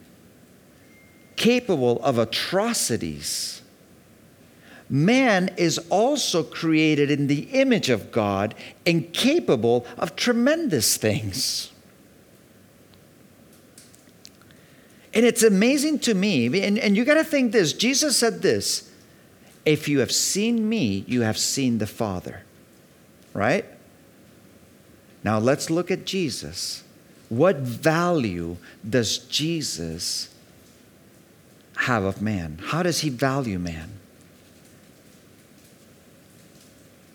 capable 1.35 2.03
of 2.03 2.17
atrocities, 2.17 3.61
man 4.89 5.49
is 5.57 5.77
also 5.89 6.43
created 6.43 7.09
in 7.09 7.27
the 7.27 7.43
image 7.51 7.89
of 7.89 8.11
God 8.11 8.53
and 8.85 9.11
capable 9.13 9.85
of 9.97 10.15
tremendous 10.15 10.97
things. 10.97 11.71
And 15.13 15.25
it's 15.25 15.41
amazing 15.41 15.99
to 15.99 16.13
me, 16.13 16.45
and, 16.63 16.77
and 16.77 16.95
you 16.95 17.03
got 17.03 17.15
to 17.15 17.23
think 17.23 17.51
this 17.51 17.73
Jesus 17.73 18.15
said 18.15 18.41
this 18.41 18.91
if 19.65 19.87
you 19.87 19.99
have 19.99 20.11
seen 20.11 20.69
me, 20.69 21.03
you 21.07 21.21
have 21.21 21.37
seen 21.37 21.79
the 21.79 21.87
Father. 21.87 22.43
Right? 23.33 23.65
Now 25.23 25.39
let's 25.39 25.69
look 25.69 25.91
at 25.91 26.05
Jesus. 26.05 26.83
What 27.29 27.57
value 27.57 28.57
does 28.87 29.19
Jesus 29.19 30.29
have 31.77 32.03
of 32.03 32.21
man? 32.21 32.59
How 32.61 32.83
does 32.83 33.01
he 33.01 33.09
value 33.09 33.59
man? 33.59 33.91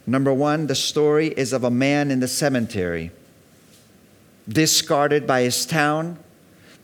Number 0.06 0.32
one, 0.32 0.66
the 0.66 0.74
story 0.74 1.28
is 1.28 1.52
of 1.52 1.64
a 1.64 1.70
man 1.70 2.10
in 2.10 2.20
the 2.20 2.28
cemetery, 2.28 3.10
discarded 4.48 5.26
by 5.26 5.42
his 5.42 5.66
town, 5.66 6.18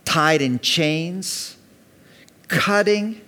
tied 0.05 0.43
in 0.43 0.59
chains, 0.59 1.57
cutting, 2.49 3.21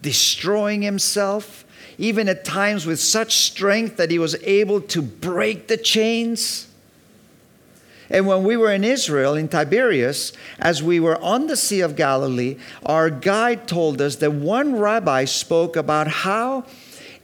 destroying 0.00 0.82
himself, 0.82 1.64
even 1.96 2.28
at 2.28 2.44
times 2.44 2.84
with 2.84 3.00
such 3.00 3.36
strength 3.36 3.96
that 3.96 4.10
he 4.10 4.18
was 4.18 4.34
able 4.42 4.80
to 4.80 5.00
break 5.00 5.68
the 5.68 5.76
chains. 5.76 6.67
And 8.10 8.26
when 8.26 8.44
we 8.44 8.56
were 8.56 8.72
in 8.72 8.84
Israel, 8.84 9.34
in 9.34 9.48
Tiberias, 9.48 10.32
as 10.58 10.82
we 10.82 10.98
were 10.98 11.20
on 11.22 11.46
the 11.46 11.56
Sea 11.56 11.80
of 11.80 11.96
Galilee, 11.96 12.56
our 12.86 13.10
guide 13.10 13.68
told 13.68 14.00
us 14.00 14.16
that 14.16 14.32
one 14.32 14.78
rabbi 14.78 15.24
spoke 15.24 15.76
about 15.76 16.08
how 16.08 16.64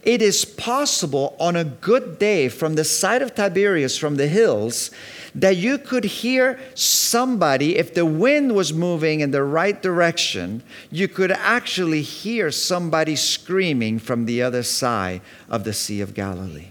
it 0.03 0.21
is 0.21 0.45
possible 0.45 1.35
on 1.39 1.55
a 1.55 1.63
good 1.63 2.19
day 2.19 2.47
from 2.47 2.75
the 2.75 2.83
side 2.83 3.23
of 3.23 3.33
Tiberias, 3.33 3.97
from 3.97 4.17
the 4.17 4.27
hills, 4.27 4.91
that 5.33 5.57
you 5.57 5.79
could 5.79 6.03
hear 6.03 6.59
somebody, 6.75 7.75
if 7.77 7.95
the 7.95 8.05
wind 8.05 8.53
was 8.53 8.71
moving 8.71 9.21
in 9.21 9.31
the 9.31 9.43
right 9.43 9.81
direction, 9.81 10.61
you 10.91 11.07
could 11.07 11.31
actually 11.31 12.03
hear 12.03 12.51
somebody 12.51 13.15
screaming 13.15 13.97
from 13.97 14.25
the 14.25 14.43
other 14.43 14.61
side 14.61 15.21
of 15.49 15.63
the 15.63 15.73
Sea 15.73 16.01
of 16.01 16.13
Galilee. 16.13 16.67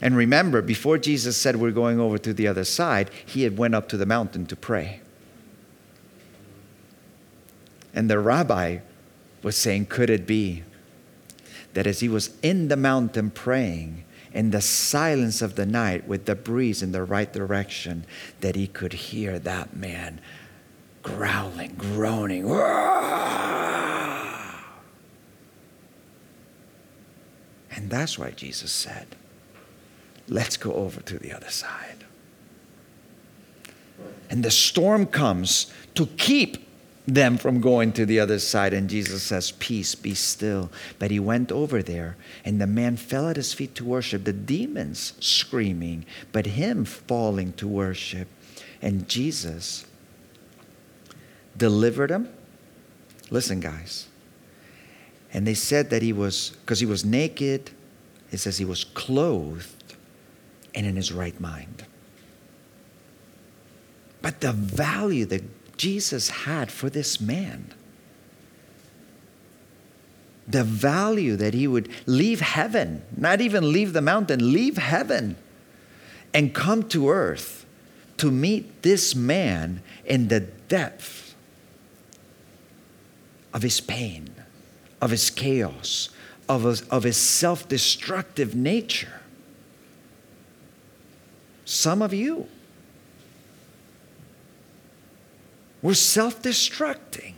And 0.00 0.16
remember, 0.16 0.60
before 0.62 0.98
Jesus 0.98 1.36
said 1.36 1.56
we're 1.56 1.70
going 1.70 1.98
over 1.98 2.18
to 2.18 2.34
the 2.34 2.46
other 2.46 2.64
side, 2.64 3.10
he 3.24 3.42
had 3.42 3.56
went 3.56 3.74
up 3.74 3.88
to 3.88 3.96
the 3.96 4.06
mountain 4.06 4.46
to 4.46 4.56
pray. 4.56 5.00
And 7.94 8.10
the 8.10 8.18
rabbi 8.18 8.78
was 9.42 9.56
saying, 9.56 9.86
could 9.86 10.10
it 10.10 10.26
be 10.26 10.64
that 11.72 11.86
as 11.86 12.00
he 12.00 12.08
was 12.08 12.36
in 12.42 12.68
the 12.68 12.76
mountain 12.76 13.30
praying, 13.30 14.04
in 14.32 14.50
the 14.50 14.60
silence 14.60 15.40
of 15.40 15.54
the 15.54 15.64
night 15.64 16.06
with 16.06 16.26
the 16.26 16.34
breeze 16.34 16.82
in 16.82 16.92
the 16.92 17.02
right 17.04 17.32
direction, 17.32 18.04
that 18.42 18.54
he 18.54 18.66
could 18.66 18.92
hear 18.92 19.38
that 19.38 19.74
man 19.74 20.20
growling, 21.02 21.74
groaning. 21.78 22.50
And 27.70 27.88
that's 27.88 28.18
why 28.18 28.32
Jesus 28.32 28.72
said, 28.72 29.06
Let's 30.28 30.56
go 30.56 30.72
over 30.72 31.00
to 31.02 31.18
the 31.18 31.32
other 31.32 31.50
side. 31.50 32.04
And 34.28 34.44
the 34.44 34.50
storm 34.50 35.06
comes 35.06 35.72
to 35.94 36.06
keep 36.06 36.66
them 37.06 37.38
from 37.38 37.60
going 37.60 37.92
to 37.92 38.04
the 38.04 38.18
other 38.18 38.38
side. 38.38 38.72
And 38.72 38.90
Jesus 38.90 39.22
says, 39.22 39.52
Peace, 39.52 39.94
be 39.94 40.14
still. 40.14 40.70
But 40.98 41.10
he 41.10 41.20
went 41.20 41.52
over 41.52 41.82
there, 41.82 42.16
and 42.44 42.60
the 42.60 42.66
man 42.66 42.96
fell 42.96 43.28
at 43.28 43.36
his 43.36 43.54
feet 43.54 43.74
to 43.76 43.84
worship, 43.84 44.24
the 44.24 44.32
demons 44.32 45.12
screaming, 45.20 46.04
but 46.32 46.46
him 46.46 46.84
falling 46.84 47.52
to 47.54 47.68
worship. 47.68 48.28
And 48.82 49.08
Jesus 49.08 49.86
delivered 51.56 52.10
him. 52.10 52.28
Listen, 53.30 53.60
guys. 53.60 54.08
And 55.32 55.46
they 55.46 55.54
said 55.54 55.90
that 55.90 56.02
he 56.02 56.12
was, 56.12 56.50
because 56.62 56.80
he 56.80 56.86
was 56.86 57.04
naked, 57.04 57.70
it 58.32 58.38
says 58.38 58.58
he 58.58 58.64
was 58.64 58.84
clothed 58.84 59.75
and 60.76 60.86
in 60.86 60.94
his 60.94 61.10
right 61.10 61.40
mind. 61.40 61.84
But 64.22 64.40
the 64.40 64.52
value 64.52 65.24
that 65.26 65.76
Jesus 65.76 66.28
had 66.30 66.70
for 66.70 66.90
this 66.90 67.20
man, 67.20 67.72
the 70.46 70.62
value 70.62 71.34
that 71.36 71.54
he 71.54 71.66
would 71.66 71.88
leave 72.06 72.40
heaven, 72.40 73.02
not 73.16 73.40
even 73.40 73.72
leave 73.72 73.92
the 73.92 74.02
mountain, 74.02 74.52
leave 74.52 74.76
heaven 74.76 75.36
and 76.32 76.54
come 76.54 76.82
to 76.90 77.08
earth 77.08 77.66
to 78.18 78.30
meet 78.30 78.82
this 78.82 79.14
man 79.14 79.82
in 80.04 80.28
the 80.28 80.40
depth 80.40 81.34
of 83.52 83.62
his 83.62 83.80
pain, 83.80 84.34
of 85.00 85.10
his 85.10 85.30
chaos, 85.30 86.10
of 86.48 86.64
his, 86.64 86.82
of 86.82 87.02
his 87.02 87.16
self 87.16 87.68
destructive 87.68 88.54
nature. 88.54 89.20
Some 91.66 92.00
of 92.00 92.14
you 92.14 92.46
were 95.82 95.94
self 95.94 96.40
destructing. 96.40 97.34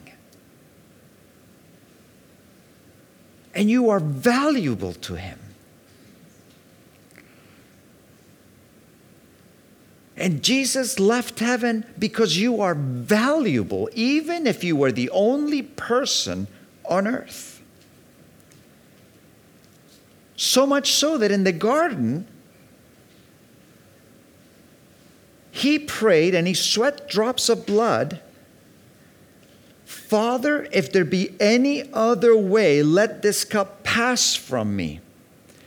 And 3.55 3.69
you 3.71 3.91
are 3.91 3.99
valuable 3.99 4.93
to 4.93 5.15
Him. 5.15 5.41
And 10.17 10.43
Jesus 10.43 11.01
left 11.01 11.39
heaven 11.39 11.87
because 11.99 12.37
you 12.37 12.61
are 12.61 12.75
valuable, 12.75 13.89
even 13.95 14.47
if 14.47 14.63
you 14.63 14.77
were 14.77 14.93
the 14.93 15.09
only 15.11 15.63
person 15.63 16.49
on 16.85 17.07
earth. 17.07 17.63
So 20.37 20.67
much 20.67 20.93
so 20.93 21.17
that 21.19 21.31
in 21.31 21.45
the 21.45 21.53
garden, 21.53 22.27
he 25.59 25.79
prayed 25.79 26.35
and 26.35 26.47
he 26.47 26.55
sweat 26.55 27.09
drops 27.09 27.49
of 27.49 27.67
blood. 27.67 28.21
Father, 29.85 30.69
if 30.73 30.93
there 30.93 31.05
be 31.05 31.35
any 31.41 31.93
other 31.93 32.37
way, 32.37 32.83
let 32.83 33.23
this 33.23 33.45
cup 33.45 33.83
pass 33.83 34.35
from 34.35 34.77
me. 34.77 35.01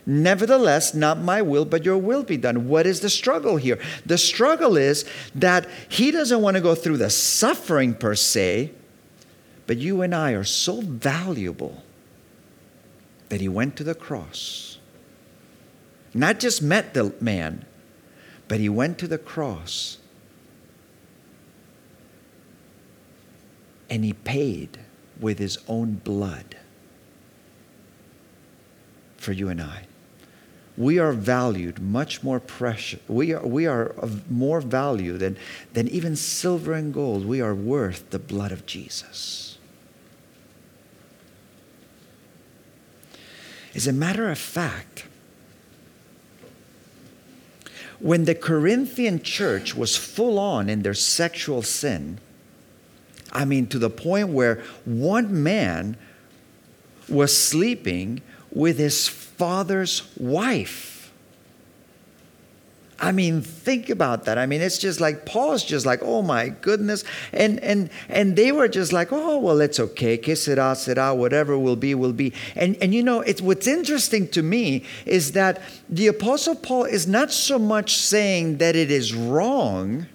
Nevertheless, 0.06 0.94
not 0.94 1.20
my 1.20 1.42
will, 1.42 1.66
but 1.66 1.86
your 1.86 1.98
will 1.98 2.24
be 2.24 2.38
done. 2.38 2.68
What 2.68 2.88
is 2.88 3.02
the 3.02 3.10
struggle 3.10 3.58
here? 3.58 3.80
The 4.06 4.18
struggle 4.18 4.78
is 4.78 5.06
that 5.36 5.68
he 5.90 6.12
doesn't 6.12 6.42
want 6.42 6.56
to 6.56 6.62
go 6.62 6.74
through 6.74 6.98
the 6.98 7.10
suffering 7.10 7.94
per 7.94 8.16
se, 8.16 8.72
but 9.68 9.78
you 9.78 10.02
and 10.02 10.14
I 10.16 10.32
are 10.32 10.44
so 10.44 10.82
valuable 10.82 11.84
that 13.30 13.42
he 13.42 13.48
went 13.48 13.76
to 13.78 13.84
the 13.84 13.96
cross. 13.96 14.80
Not 16.14 16.40
just 16.40 16.62
met 16.62 16.94
the 16.94 17.14
man, 17.22 17.66
but 18.52 18.60
he 18.60 18.68
went 18.68 18.98
to 18.98 19.08
the 19.08 19.18
cross 19.18 19.98
and 23.90 24.04
he 24.04 24.12
paid 24.12 24.78
with 25.22 25.40
his 25.40 25.58
own 25.70 25.94
blood 25.94 26.58
for 29.16 29.32
you 29.32 29.48
and 29.48 29.62
I 29.62 29.84
we 30.78 31.00
are 31.00 31.14
valued 31.14 31.80
much 31.80 32.24
more 32.24 32.42
precious. 32.42 33.00
We 33.08 33.32
are, 33.34 33.46
we 33.46 33.68
are 33.68 33.84
of 33.84 34.30
more 34.30 34.60
value 34.60 35.18
than, 35.18 35.38
than 35.72 35.88
even 35.88 36.18
silver 36.18 36.74
and 36.74 36.94
gold. 36.94 37.26
We 37.26 37.40
are 37.40 37.56
worth 37.56 38.10
the 38.10 38.20
blood 38.20 38.52
of 38.52 38.66
Jesus. 38.66 39.60
As 43.74 43.88
a 43.88 43.94
matter 43.94 44.30
of 44.30 44.38
fact, 44.38 45.06
when 48.02 48.26
the 48.26 48.36
Corinthian 48.36 49.22
church 49.22 49.76
was 49.76 49.96
full 49.96 50.40
on 50.40 50.70
in 50.70 50.82
their 50.82 50.94
sexual 50.94 51.62
sin, 51.62 52.18
I 53.32 53.46
mean, 53.46 53.68
to 53.68 53.80
the 53.80 53.90
point 53.90 54.30
where 54.30 54.64
one 54.86 55.44
man 55.44 55.98
was 57.08 57.36
sleeping 57.36 58.22
with 58.52 58.78
his 58.78 59.08
father's 59.08 60.12
wife. 60.18 60.91
I 63.02 63.12
mean, 63.12 63.42
think 63.42 63.90
about 63.90 64.26
that. 64.26 64.38
I 64.38 64.46
mean, 64.46 64.62
it's 64.62 64.78
just 64.78 65.02
like 65.02 65.26
Paul's 65.26 65.64
just 65.64 65.88
like, 65.88 66.02
oh 66.04 66.22
my 66.22 66.50
goodness. 66.50 67.04
And 67.34 67.60
and 67.62 67.90
and 68.08 68.36
they 68.36 68.52
were 68.52 68.68
just 68.68 68.94
like, 68.94 69.12
oh 69.12 69.40
well, 69.40 69.60
it's 69.60 69.80
okay. 69.80 70.18
Que 70.18 70.36
sera, 70.36 70.76
sera, 70.76 71.16
whatever 71.16 71.58
will 71.58 71.76
be, 71.76 71.96
will 71.96 72.14
be. 72.14 72.32
And 72.56 72.78
and 72.80 72.94
you 72.94 73.02
know, 73.02 73.22
it's 73.22 73.42
what's 73.42 73.66
interesting 73.66 74.28
to 74.30 74.44
me 74.44 74.86
is 75.08 75.32
that 75.32 75.64
the 75.90 76.08
apostle 76.08 76.54
Paul 76.54 76.84
is 76.84 77.08
not 77.08 77.32
so 77.32 77.58
much 77.58 77.98
saying 77.98 78.58
that 78.58 78.76
it 78.76 78.92
is 78.92 79.16
wrong. 79.16 80.06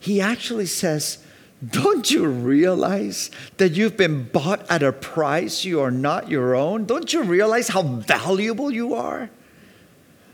He 0.00 0.18
actually 0.22 0.66
says, 0.66 1.18
don't 1.66 2.10
you 2.10 2.26
realize 2.26 3.30
that 3.58 3.72
you've 3.72 3.98
been 3.98 4.24
bought 4.24 4.64
at 4.70 4.82
a 4.82 4.92
price 4.92 5.64
you 5.66 5.82
are 5.82 5.90
not 5.90 6.30
your 6.30 6.54
own? 6.54 6.86
Don't 6.86 7.12
you 7.12 7.22
realize 7.22 7.68
how 7.68 7.82
valuable 7.82 8.70
you 8.70 8.94
are? 8.94 9.28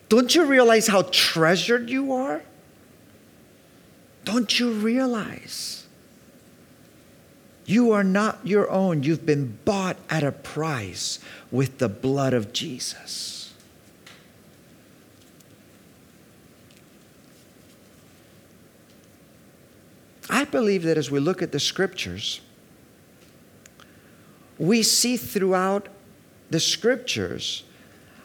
Don't 0.09 0.35
you 0.35 0.45
realize 0.45 0.87
how 0.87 1.03
treasured 1.11 1.91
you 1.91 2.13
are? 2.13 2.43
Don't 4.25 4.59
you 4.59 4.71
realize 4.71 5.87
you 7.67 7.93
are 7.93 8.05
not 8.05 8.39
your 8.45 8.71
own? 8.71 9.03
You've 9.03 9.27
been 9.27 9.59
bought 9.65 9.97
at 10.11 10.23
a 10.23 10.33
price 10.33 11.19
with 11.51 11.79
the 11.79 11.89
blood 11.89 12.33
of 12.35 12.53
Jesus. 12.53 13.53
I 20.31 20.45
believe 20.45 20.83
that 20.85 20.97
as 20.97 21.11
we 21.11 21.21
look 21.21 21.43
at 21.43 21.53
the 21.53 21.61
scriptures, 21.61 22.41
we 24.59 24.83
see 24.83 25.17
throughout 25.17 25.89
the 26.51 26.61
scriptures 26.61 27.65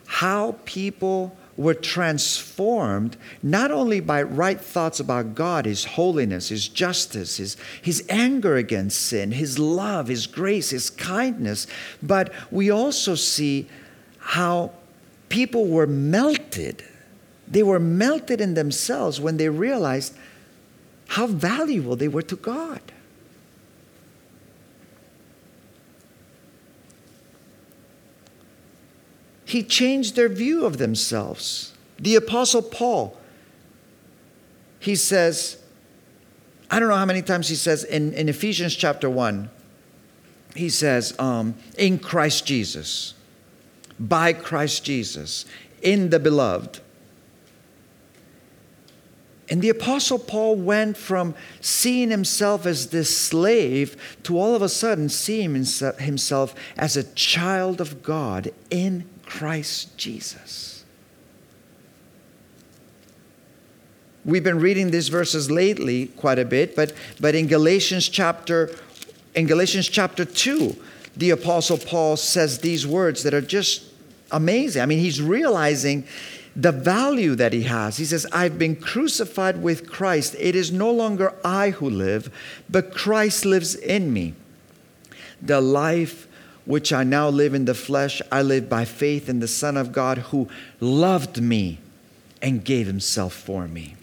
how 0.06 0.56
people 0.66 1.36
were 1.60 1.74
transformed 1.74 3.18
not 3.44 3.70
only 3.70 4.00
by 4.00 4.24
right 4.24 4.62
thoughts 4.62 4.98
about 4.98 5.36
God, 5.36 5.66
His 5.66 5.84
holiness, 5.84 6.48
His 6.48 6.70
justice, 6.70 7.36
His, 7.36 7.58
his 7.82 8.02
anger 8.08 8.56
against 8.56 9.02
sin, 9.02 9.34
His 9.34 9.60
love, 9.60 10.08
His 10.08 10.26
grace, 10.26 10.70
His 10.70 10.90
kindness, 10.90 11.68
but 12.02 12.32
we 12.50 12.72
also 12.72 13.14
see 13.14 13.68
how 14.20 14.72
people 15.28 15.68
were 15.68 15.86
melted. 15.86 16.86
They 17.46 17.64
were 17.64 17.80
melted 17.80 18.40
in 18.40 18.54
themselves 18.54 19.20
when 19.20 19.36
they 19.36 19.50
realized 19.50 20.16
how 21.08 21.28
valuable 21.28 21.98
they 21.98 22.08
were 22.08 22.22
to 22.22 22.38
God. 22.38 22.80
He 29.50 29.64
changed 29.64 30.16
their 30.16 30.30
view 30.30 30.64
of 30.64 30.78
themselves. 30.78 31.74
The 31.98 32.16
Apostle 32.16 32.62
Paul, 32.62 33.18
he 34.80 34.96
says, 34.96 35.58
I 36.70 36.80
don't 36.80 36.88
know 36.88 36.96
how 36.96 37.08
many 37.08 37.24
times 37.24 37.50
he 37.50 37.56
says 37.56 37.84
in, 37.84 38.14
in 38.14 38.30
Ephesians 38.30 38.76
chapter 38.76 39.10
1, 39.10 39.50
he 40.54 40.70
says, 40.70 41.16
um, 41.18 41.56
in 41.80 41.98
Christ 41.98 42.46
Jesus, 42.46 43.16
by 44.00 44.34
Christ 44.34 44.84
Jesus, 44.84 45.46
in 45.82 46.12
the 46.12 46.20
beloved. 46.20 46.82
And 49.50 49.64
the 49.64 49.70
Apostle 49.70 50.20
Paul 50.20 50.58
went 50.58 50.96
from 50.96 51.34
seeing 51.60 52.12
himself 52.12 52.68
as 52.68 52.90
this 52.90 53.18
slave 53.18 53.98
to 54.22 54.38
all 54.38 54.54
of 54.54 54.62
a 54.62 54.70
sudden 54.70 55.10
seeing 55.10 55.56
himself 55.56 56.54
as 56.78 56.96
a 56.96 57.04
child 57.16 57.82
of 57.82 58.04
God 58.04 58.52
in 58.70 59.10
Christ 59.30 59.96
Jesus. 59.96 60.84
We've 64.26 64.44
been 64.44 64.60
reading 64.60 64.92
these 64.92 65.08
verses 65.08 65.50
lately 65.50 66.08
quite 66.08 66.40
a 66.40 66.46
bit, 66.46 66.76
but, 66.76 66.94
but 67.22 67.36
in 67.36 67.48
Galatians 67.48 68.10
chapter 68.10 68.76
in 69.36 69.46
Galatians 69.46 69.88
chapter 69.88 70.26
2, 70.26 70.76
the 71.16 71.30
apostle 71.30 71.78
Paul 71.78 72.18
says 72.18 72.60
these 72.60 72.88
words 72.88 73.22
that 73.22 73.34
are 73.34 73.42
just 73.42 73.84
amazing. 74.32 74.82
I 74.82 74.88
mean, 74.88 75.00
he's 75.00 75.22
realizing 75.22 76.06
the 76.56 76.72
value 76.72 77.36
that 77.36 77.54
he 77.54 77.64
has. 77.64 77.98
He 77.98 78.06
says, 78.06 78.26
I've 78.32 78.58
been 78.58 78.76
crucified 78.76 79.62
with 79.62 79.90
Christ. 79.90 80.36
It 80.40 80.56
is 80.56 80.72
no 80.72 80.92
longer 80.92 81.36
I 81.46 81.70
who 81.70 81.88
live, 81.88 82.34
but 82.68 82.94
Christ 82.94 83.46
lives 83.46 83.76
in 83.76 84.12
me. 84.12 84.34
The 85.42 85.62
life 85.62 86.28
which 86.70 86.94
I 86.94 87.04
now 87.04 87.30
live 87.30 87.56
in 87.56 87.66
the 87.66 87.74
flesh, 87.74 88.22
I 88.32 88.44
live 88.44 88.70
by 88.70 88.86
faith 88.86 89.28
in 89.28 89.40
the 89.40 89.48
Son 89.48 89.76
of 89.76 89.92
God 89.92 90.20
who 90.20 90.48
loved 90.80 91.42
me 91.42 91.80
and 92.44 92.64
gave 92.64 92.86
himself 92.86 93.34
for 93.34 93.68
me. 93.68 93.96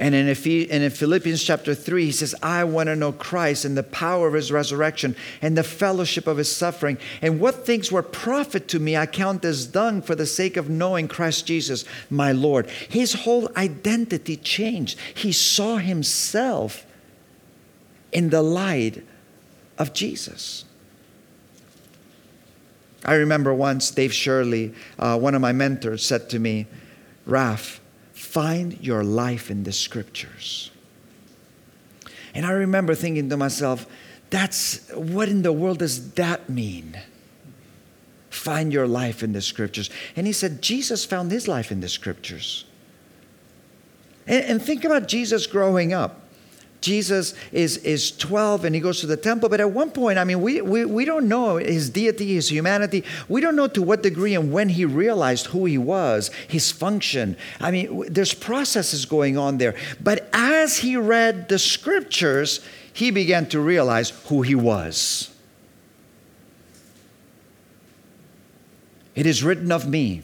And 0.00 0.14
in, 0.14 0.90
Philippians 0.90 1.44
chapter 1.44 1.74
3, 1.74 2.06
he 2.06 2.12
says, 2.12 2.34
I 2.42 2.64
want 2.64 2.86
to 2.86 2.96
know 2.96 3.12
Christ 3.12 3.66
and 3.66 3.76
the 3.76 3.82
power 3.82 4.28
of 4.28 4.32
his 4.32 4.50
resurrection 4.50 5.14
and 5.42 5.58
the 5.58 5.62
fellowship 5.62 6.26
of 6.26 6.38
his 6.38 6.50
suffering. 6.50 6.96
And 7.20 7.38
what 7.38 7.66
things 7.66 7.92
were 7.92 8.02
profit 8.02 8.66
to 8.68 8.78
me, 8.78 8.96
I 8.96 9.04
count 9.04 9.44
as 9.44 9.66
dung 9.66 10.00
for 10.00 10.14
the 10.14 10.24
sake 10.24 10.56
of 10.56 10.70
knowing 10.70 11.06
Christ 11.06 11.46
Jesus, 11.46 11.84
my 12.08 12.32
Lord. 12.32 12.70
His 12.70 13.12
whole 13.12 13.50
identity 13.58 14.38
changed. 14.38 14.98
He 15.12 15.32
saw 15.32 15.76
himself 15.76 16.86
in 18.10 18.30
the 18.30 18.40
light 18.40 19.04
of 19.76 19.92
Jesus. 19.92 20.64
I 23.04 23.16
remember 23.16 23.52
once 23.52 23.90
Dave 23.90 24.14
Shirley, 24.14 24.72
uh, 24.98 25.18
one 25.18 25.34
of 25.34 25.42
my 25.42 25.52
mentors, 25.52 26.06
said 26.06 26.30
to 26.30 26.38
me, 26.38 26.66
Raf, 27.26 27.82
Find 28.20 28.78
your 28.80 29.02
life 29.02 29.50
in 29.50 29.64
the 29.64 29.72
scriptures. 29.72 30.70
And 32.34 32.44
I 32.44 32.50
remember 32.50 32.94
thinking 32.94 33.30
to 33.30 33.36
myself, 33.36 33.86
that's 34.28 34.88
what 34.90 35.28
in 35.28 35.42
the 35.42 35.52
world 35.52 35.78
does 35.78 36.12
that 36.12 36.48
mean? 36.48 37.00
Find 38.28 38.72
your 38.72 38.86
life 38.86 39.22
in 39.22 39.32
the 39.32 39.40
scriptures. 39.40 39.90
And 40.14 40.26
he 40.26 40.34
said, 40.34 40.62
Jesus 40.62 41.04
found 41.04 41.32
his 41.32 41.48
life 41.48 41.72
in 41.72 41.80
the 41.80 41.88
scriptures. 41.88 42.66
And, 44.26 44.44
and 44.44 44.62
think 44.62 44.84
about 44.84 45.08
Jesus 45.08 45.46
growing 45.46 45.92
up. 45.92 46.19
Jesus 46.80 47.34
is, 47.52 47.76
is 47.78 48.10
12 48.12 48.64
and 48.64 48.74
he 48.74 48.80
goes 48.80 49.00
to 49.00 49.06
the 49.06 49.16
temple. 49.16 49.48
But 49.48 49.60
at 49.60 49.70
one 49.70 49.90
point, 49.90 50.18
I 50.18 50.24
mean, 50.24 50.40
we, 50.40 50.60
we, 50.62 50.84
we 50.84 51.04
don't 51.04 51.28
know 51.28 51.56
his 51.56 51.90
deity, 51.90 52.34
his 52.34 52.50
humanity. 52.50 53.04
We 53.28 53.40
don't 53.40 53.56
know 53.56 53.68
to 53.68 53.82
what 53.82 54.02
degree 54.02 54.34
and 54.34 54.52
when 54.52 54.70
he 54.70 54.84
realized 54.84 55.46
who 55.46 55.66
he 55.66 55.78
was, 55.78 56.30
his 56.48 56.72
function. 56.72 57.36
I 57.60 57.70
mean, 57.70 58.04
there's 58.08 58.34
processes 58.34 59.04
going 59.04 59.36
on 59.36 59.58
there. 59.58 59.74
But 60.02 60.28
as 60.32 60.78
he 60.78 60.96
read 60.96 61.48
the 61.48 61.58
scriptures, 61.58 62.60
he 62.92 63.10
began 63.10 63.46
to 63.50 63.60
realize 63.60 64.10
who 64.28 64.42
he 64.42 64.54
was. 64.54 65.30
It 69.14 69.26
is 69.26 69.42
written 69.44 69.70
of 69.70 69.88
me 69.88 70.22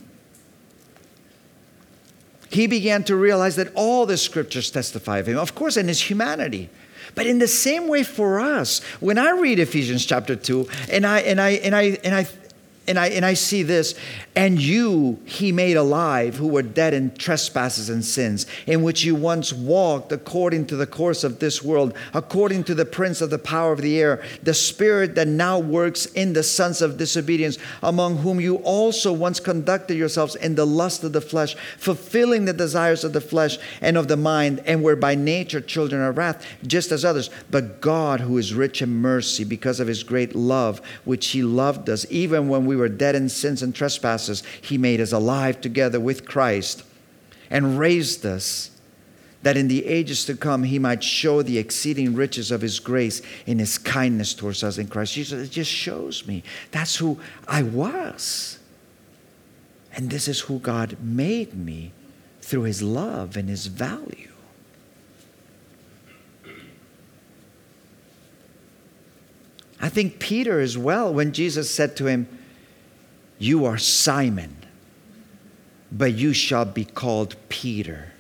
he 2.49 2.67
began 2.67 3.05
to 3.05 3.17
realize 3.17 3.57
that 3.57 3.73
all 3.75 4.07
the 4.07 4.17
scriptures 4.17 4.71
testify 4.71 5.19
of 5.19 5.29
him, 5.29 5.39
of 5.39 5.55
course, 5.55 5.77
in 5.77 5.89
his 5.89 6.01
humanity. 6.01 6.71
But 7.15 7.27
in 7.27 7.39
the 7.39 7.49
same 7.49 7.89
way 7.89 8.03
for 8.03 8.41
us, 8.41 8.83
when 9.01 9.19
I 9.19 9.31
read 9.31 9.59
Ephesians 9.59 10.05
chapter 10.05 10.37
2 10.37 10.69
and 10.91 11.07
I 11.07 11.21
and 11.21 11.41
I 11.41 11.51
and 11.51 11.75
I 11.75 11.99
and 12.05 12.15
I 12.15 12.27
and 12.89 12.99
I, 12.99 13.09
and 13.09 13.25
I 13.25 13.35
see 13.35 13.63
this, 13.63 13.95
and 14.35 14.61
you 14.61 15.21
he 15.25 15.53
made 15.53 15.77
alive 15.77 16.37
who 16.37 16.47
were 16.47 16.63
dead 16.63 16.95
in 16.95 17.15
trespasses 17.15 17.89
and 17.89 18.05
sins, 18.05 18.47
in 18.67 18.83
which 18.83 19.05
you 19.05 19.15
once 19.15 19.53
walked 19.53 20.13
according 20.13 20.67
to 20.67 20.77
the 20.77 20.87
course 20.87 21.25
of 21.25 21.39
this 21.39 21.63
world, 21.63 21.95
according 22.15 22.65
to 22.65 22.75
the 22.75 22.85
prince 22.85 23.21
of 23.21 23.31
the 23.31 23.39
power 23.39 23.73
of 23.73 23.81
the 23.81 23.99
air, 24.01 24.23
the 24.43 24.55
spirit 24.55 25.15
that 25.15 25.27
now 25.27 25.59
works 25.59 26.07
in 26.07 26.33
the 26.33 26.43
sons 26.43 26.81
of 26.83 26.97
disobedience, 26.97 27.59
among 27.83 28.19
whom 28.19 28.41
you 28.41 28.57
also 28.57 29.13
once 29.13 29.41
conducted 29.41 29.97
yourselves 29.97 30.37
in 30.37 30.55
the 30.55 30.67
lust 30.67 31.03
of 31.03 31.13
the 31.13 31.21
flesh, 31.21 31.57
fulfilling 31.79 32.45
the 32.45 32.53
desires 32.53 33.03
of 33.03 33.13
the 33.13 33.21
flesh 33.21 33.59
and 33.81 33.97
of 33.97 34.09
the 34.09 34.17
mind, 34.17 34.63
and 34.67 34.83
were 34.83 34.97
by 34.97 35.15
nature 35.15 35.61
children 35.61 36.03
of 36.03 36.17
wrath, 36.17 36.47
just 36.67 36.93
as 36.93 37.05
others. 37.05 37.31
But 37.51 37.81
God, 37.81 38.21
who 38.21 38.39
is 38.39 38.55
rich 38.55 38.83
in 38.83 38.91
mercy, 38.91 39.45
because 39.45 39.81
of 39.81 39.89
his 39.89 40.03
great 40.03 40.35
love, 40.35 40.81
which 41.05 41.29
he 41.29 41.43
loved 41.43 41.89
us, 41.91 42.07
even 42.11 42.49
when 42.49 42.67
we 42.67 42.76
we 42.77 42.81
were 42.83 42.89
dead 42.91 43.15
in 43.15 43.31
sins 43.31 43.63
and 43.63 43.75
trespasses, 43.75 44.43
he 44.61 44.77
made 44.77 45.01
us 45.01 45.11
alive 45.11 45.63
together 45.63 45.99
with 45.99 46.27
Christ 46.27 46.85
and 47.49 47.79
raised 47.79 48.27
us 48.27 48.71
that 49.43 49.57
in 49.57 49.69
the 49.69 49.87
ages 49.87 50.27
to 50.27 50.37
come 50.37 50.65
he 50.65 50.79
might 50.79 51.03
show 51.03 51.41
the 51.41 51.57
exceeding 51.57 52.15
riches 52.15 52.51
of 52.51 52.61
his 52.61 52.79
grace 52.79 53.23
in 53.47 53.59
his 53.59 53.79
kindness 53.79 54.35
towards 54.35 54.63
us 54.63 54.77
in 54.77 54.89
Christ 54.89 55.15
Jesus. 55.15 55.49
It 55.49 55.53
just 55.53 55.71
shows 55.71 56.27
me 56.27 56.43
that's 56.71 56.97
who 56.97 57.19
I 57.49 57.63
was. 57.63 58.59
And 59.95 60.11
this 60.11 60.29
is 60.29 60.41
who 60.41 60.59
God 60.59 60.99
made 61.01 61.55
me 61.55 61.93
through 62.43 62.63
his 62.63 62.83
love 62.83 63.39
and 63.39 63.49
his 63.49 63.69
value. 63.69 64.33
I 69.81 69.89
think 69.89 70.19
Peter 70.19 70.61
as 70.61 70.77
well, 70.77 71.15
when 71.15 71.33
Jesus 71.33 71.71
said 71.71 71.97
to 71.97 72.07
him, 72.07 72.29
you 73.39 73.65
are 73.65 73.79
Simon, 73.79 74.57
but 75.93 76.15
you 76.15 76.33
shall 76.33 76.65
be 76.65 76.85
called 76.85 77.37
Peter. 77.49 78.13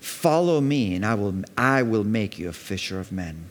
Follow 0.00 0.60
me, 0.60 0.94
and 0.94 1.06
I 1.06 1.14
will, 1.14 1.34
I 1.56 1.82
will 1.82 2.04
make 2.04 2.38
you 2.38 2.48
a 2.48 2.52
fisher 2.52 2.98
of 2.98 3.12
men. 3.12 3.46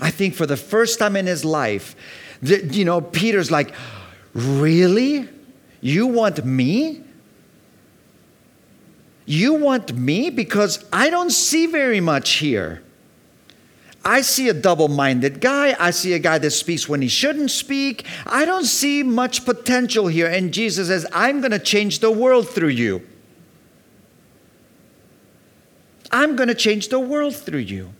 I 0.00 0.10
think 0.10 0.34
for 0.34 0.46
the 0.46 0.56
first 0.56 0.98
time 0.98 1.16
in 1.16 1.26
his 1.26 1.44
life, 1.44 1.94
the, 2.42 2.64
you 2.66 2.84
know, 2.84 3.00
Peter's 3.00 3.50
like, 3.50 3.74
Really? 4.34 5.28
You 5.80 6.06
want 6.06 6.44
me? 6.44 7.02
You 9.26 9.54
want 9.54 9.94
me? 9.94 10.30
Because 10.30 10.84
I 10.92 11.10
don't 11.10 11.30
see 11.30 11.66
very 11.66 12.00
much 12.00 12.34
here. 12.34 12.82
I 14.04 14.22
see 14.22 14.48
a 14.48 14.54
double 14.54 14.88
minded 14.88 15.40
guy. 15.40 15.76
I 15.78 15.90
see 15.90 16.14
a 16.14 16.18
guy 16.18 16.38
that 16.38 16.50
speaks 16.52 16.88
when 16.88 17.02
he 17.02 17.08
shouldn't 17.08 17.50
speak. 17.50 18.06
I 18.26 18.44
don't 18.44 18.64
see 18.64 19.02
much 19.02 19.44
potential 19.44 20.06
here. 20.06 20.26
And 20.26 20.52
Jesus 20.52 20.88
says, 20.88 21.06
I'm 21.12 21.40
going 21.40 21.50
to 21.50 21.58
change 21.58 21.98
the 21.98 22.10
world 22.10 22.48
through 22.48 22.68
you. 22.68 23.06
I'm 26.10 26.34
going 26.34 26.48
to 26.48 26.54
change 26.54 26.88
the 26.88 26.98
world 26.98 27.36
through 27.36 27.60
you. 27.60 27.92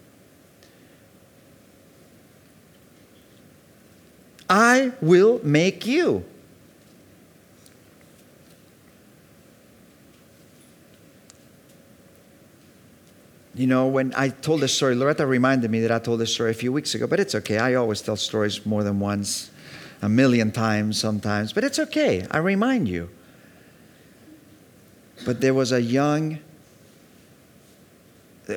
I 4.48 4.92
will 5.00 5.40
make 5.44 5.86
you. 5.86 6.24
You 13.60 13.66
know, 13.66 13.88
when 13.88 14.14
I 14.16 14.30
told 14.30 14.62
this 14.62 14.74
story, 14.74 14.94
Loretta 14.94 15.26
reminded 15.26 15.70
me 15.70 15.80
that 15.80 15.90
I 15.90 15.98
told 15.98 16.18
this 16.18 16.32
story 16.32 16.50
a 16.50 16.54
few 16.54 16.72
weeks 16.72 16.94
ago, 16.94 17.06
but 17.06 17.20
it's 17.20 17.34
okay. 17.34 17.58
I 17.58 17.74
always 17.74 18.00
tell 18.00 18.16
stories 18.16 18.64
more 18.64 18.82
than 18.82 19.00
once, 19.00 19.50
a 20.00 20.08
million 20.08 20.50
times 20.50 20.98
sometimes, 20.98 21.52
but 21.52 21.62
it's 21.62 21.78
okay. 21.78 22.26
I 22.30 22.38
remind 22.38 22.88
you. 22.88 23.10
But 25.26 25.42
there 25.42 25.52
was 25.52 25.72
a 25.72 25.82
young, 25.82 26.38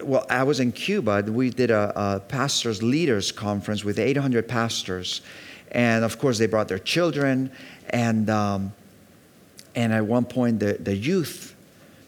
well, 0.04 0.26
I 0.30 0.44
was 0.44 0.62
in 0.62 0.72
Cuba. 0.72 1.22
We 1.28 1.50
did 1.50 1.70
a, 1.70 1.92
a 1.98 2.20
pastors' 2.22 2.82
leaders 2.82 3.34
conference 3.34 3.84
with 3.84 4.00
800 4.00 4.48
pastors. 4.48 5.20
And 5.74 6.06
of 6.06 6.18
course, 6.18 6.38
they 6.38 6.48
brought 6.48 6.70
their 6.70 6.80
children. 6.80 7.52
And, 7.90 8.30
um, 8.30 8.72
and 9.76 9.92
at 9.92 10.06
one 10.06 10.24
point, 10.24 10.62
the, 10.62 10.78
the 10.80 10.96
youth 10.96 11.53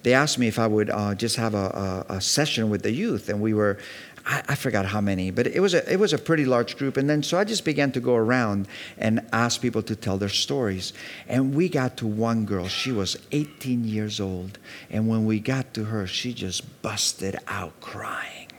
they 0.05 0.13
asked 0.13 0.37
me 0.37 0.47
if 0.47 0.59
I 0.59 0.67
would 0.67 0.91
uh, 0.91 1.15
just 1.15 1.35
have 1.37 1.55
a, 1.55 2.05
a, 2.07 2.13
a, 2.17 2.21
session 2.21 2.69
with 2.69 2.83
the 2.83 2.91
youth, 2.91 3.27
and 3.27 3.41
we 3.41 3.55
were, 3.55 3.79
I, 4.23 4.53
forgot 4.53 4.85
how 4.85 5.01
many, 5.01 5.31
but 5.31 5.47
it 5.47 5.59
was 5.59 5.73
a 5.73 5.91
it 5.91 5.99
was 5.99 6.13
a 6.13 6.19
pretty 6.19 6.45
large 6.45 6.77
group. 6.77 6.95
And 6.95 7.09
then 7.09 7.23
so 7.23 7.39
I 7.39 7.43
just 7.43 7.65
began 7.65 7.91
to 7.93 7.99
go 7.99 8.13
around 8.13 8.67
and 8.99 9.25
ask 9.33 9.59
people 9.59 9.81
to 9.81 9.95
tell 9.95 10.19
their 10.19 10.29
stories. 10.29 10.93
And 11.27 11.55
we 11.55 11.69
got 11.69 11.97
to 11.97 12.05
one 12.05 12.45
girl. 12.45 12.67
She 12.67 12.91
was 12.91 13.17
18 13.31 13.83
years 13.83 14.19
old, 14.19 14.59
and 14.91 15.07
when 15.07 15.25
we 15.25 15.39
got 15.39 15.73
to 15.73 15.85
her, 15.85 16.05
she 16.05 16.35
just 16.35 16.83
busted 16.83 17.37
out 17.47 17.81
crying. 17.81 18.49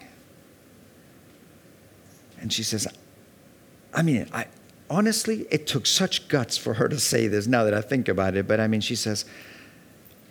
And 2.40 2.52
she 2.52 2.64
says, 2.64 2.88
I 3.94 4.02
mean, 4.02 4.26
I 4.32 4.46
honestly, 4.90 5.46
it 5.52 5.68
took 5.68 5.87
such 5.87 6.26
guts 6.26 6.56
for 6.56 6.74
her 6.74 6.88
to 6.88 6.98
say 6.98 7.28
this. 7.28 7.46
Now 7.46 7.62
that 7.62 7.74
I 7.74 7.82
think 7.82 8.09
about 8.09 8.35
it, 8.35 8.48
but 8.48 8.59
I 8.59 8.66
mean, 8.66 8.80
she 8.80 8.96
says, 8.96 9.24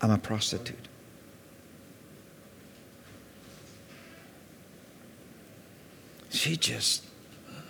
I'm 0.02 0.12
a 0.12 0.18
prostitute. 0.18 0.90
She 6.36 6.56
just 6.58 7.04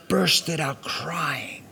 bursted 0.08 0.60
out 0.60 0.82
crying. 0.82 1.64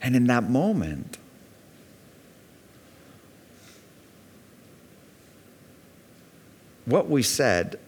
And 0.00 0.14
in 0.14 0.26
that 0.28 0.48
moment, 0.48 1.18
what 6.84 7.08
we 7.08 7.22
said 7.22 7.78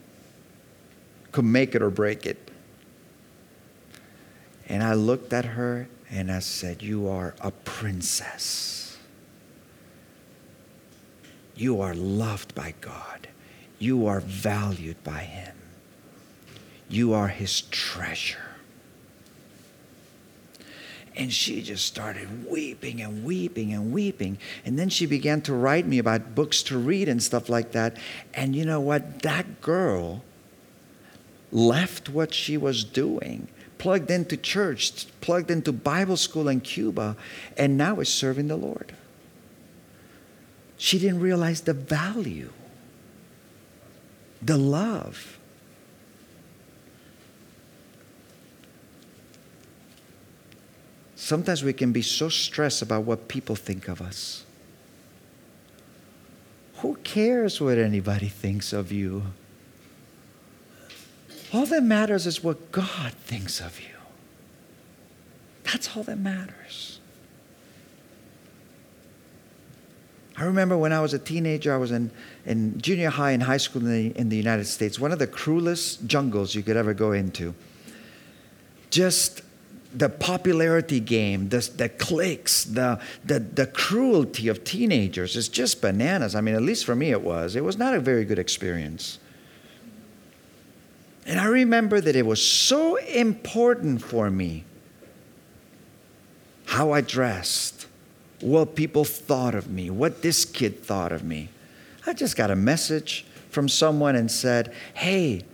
could 1.33 1.45
make 1.45 1.75
it 1.75 1.83
or 1.83 1.91
break 1.91 2.27
it. 2.27 2.51
And 4.69 4.83
I 4.83 4.95
looked 4.95 5.33
at 5.33 5.45
her 5.45 5.89
and 6.11 6.31
I 6.31 6.41
said, 6.41 6.83
You 6.83 7.09
are 7.09 7.35
a 7.41 7.51
princess. 7.51 8.99
You 11.55 11.81
are 11.81 11.95
loved 11.95 12.55
by 12.55 12.75
God. 12.81 13.29
You 13.79 14.07
are 14.07 14.21
valued 14.21 15.03
by 15.05 15.21
Him. 15.21 15.60
You 16.91 17.15
are 17.15 17.29
his 17.29 17.63
treasure. 17.63 18.39
And 21.17 21.33
she 21.33 21.63
just 21.63 21.85
started 21.85 22.51
weeping 22.51 23.01
and 23.01 23.25
weeping 23.25 23.73
and 23.73 23.93
weeping. 23.93 24.39
And 24.65 24.79
then 24.79 24.89
she 24.89 25.07
began 25.07 25.41
to 25.43 25.55
write 25.55 25.87
me 25.87 25.99
about 25.99 26.35
books 26.35 26.63
to 26.65 26.79
read 26.79 27.09
and 27.09 27.23
stuff 27.23 27.49
like 27.49 27.73
that. 27.73 27.97
And 28.35 28.57
you 28.57 28.65
know 28.65 28.81
what? 28.81 29.23
That 29.23 29.61
girl 29.61 30.23
left 31.53 32.09
what 32.09 32.33
she 32.33 32.57
was 32.57 32.85
doing, 32.85 33.49
plugged 33.79 34.11
into 34.11 34.37
church, 34.37 35.07
plugged 35.21 35.51
into 35.51 35.73
Bible 35.73 36.17
school 36.17 36.49
in 36.49 36.61
Cuba, 36.61 37.17
and 37.57 37.77
now 37.77 38.01
is 38.01 38.13
serving 38.13 38.49
the 38.49 38.57
Lord. 38.57 38.95
She 40.77 40.99
didn't 40.99 41.21
realize 41.21 41.61
the 41.63 41.75
value, 41.75 42.51
the 44.41 44.57
love. 44.57 45.40
Sometimes 51.31 51.63
we 51.63 51.73
can 51.73 51.93
be 51.93 52.03
so 52.03 52.29
stressed 52.29 52.83
about 52.83 53.05
what 53.05 53.29
people 53.29 53.55
think 53.55 53.87
of 53.87 54.03
us. 54.03 54.45
Who 56.79 56.97
cares 57.05 57.61
what 57.61 57.79
anybody 57.79 58.27
thinks 58.27 58.73
of 58.73 58.91
you? 58.91 59.23
All 61.53 61.67
that 61.67 61.85
matters 61.85 62.27
is 62.27 62.43
what 62.43 62.73
God 62.73 63.13
thinks 63.13 63.61
of 63.61 63.81
you. 63.81 63.95
That's 65.63 65.97
all 65.97 66.03
that 66.03 66.19
matters. 66.19 66.99
I 70.37 70.43
remember 70.43 70.77
when 70.77 70.93
I 70.93 71.01
was 71.01 71.15
a 71.15 71.19
teenager, 71.21 71.73
I 71.73 71.77
was 71.77 71.93
in, 71.93 72.11
in 72.45 72.81
junior 72.81 73.11
high 73.11 73.31
and 73.31 73.45
high 73.45 73.59
school 73.59 73.83
in 73.83 73.93
the, 73.93 74.19
in 74.19 74.31
the 74.31 74.37
United 74.37 74.65
States, 74.65 74.99
one 74.99 75.13
of 75.13 75.21
the 75.21 75.29
cruelest 75.29 76.09
jungles 76.09 76.57
you 76.57 76.65
could 76.65 76.77
ever 76.77 76.93
go 76.93 77.13
into. 77.13 77.55
Just 78.91 79.43
the 79.93 80.09
popularity 80.09 81.01
game, 81.01 81.49
the, 81.49 81.69
the 81.77 81.89
cliques, 81.89 82.65
the, 82.65 83.01
the, 83.25 83.41
the 83.41 83.67
cruelty 83.67 84.49
of 84.49 84.63
teenagers 84.63 85.37
is 85.37 85.49
just 85.49 85.81
bananas. 85.81 86.35
I 86.35 86.41
mean, 86.41 86.55
at 86.55 86.63
least 86.63 86.85
for 86.85 86.95
me 86.95 87.11
it 87.11 87.23
was. 87.23 87.57
It 87.57 87.65
was 87.65 87.77
not 87.77 87.95
a 87.95 88.01
very 88.01 88.25
good 88.25 88.39
experience. 88.39 89.19
And 91.27 91.41
I 91.41 91.47
remember 91.47 92.01
that 92.01 92.17
it 92.17 92.25
was 92.25 92.45
so 92.45 92.97
important 92.97 94.03
for 94.03 94.31
me 94.31 94.65
how 96.67 96.93
I 96.93 97.01
dressed, 97.01 97.87
what 98.41 98.77
people 98.77 99.05
thought 99.05 99.55
of 99.55 99.69
me, 99.69 99.91
what 99.91 100.23
this 100.23 100.45
kid 100.45 100.85
thought 100.85 101.11
of 101.11 101.25
me. 101.25 101.49
I 102.07 102.13
just 102.13 102.37
got 102.37 102.51
a 102.51 102.57
message 102.57 103.27
from 103.51 103.69
someone 103.69 104.15
and 104.15 104.31
said, 104.31 104.73
Hey, 104.95 105.45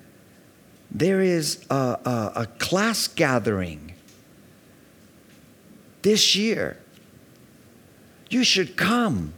there 0.90 1.20
is 1.20 1.64
a, 1.70 1.74
a, 1.74 2.32
a 2.42 2.46
class 2.58 3.08
gathering 3.08 3.95
this 6.06 6.36
year. 6.36 6.78
You 8.30 8.44
should 8.44 8.76
come. 8.76 9.32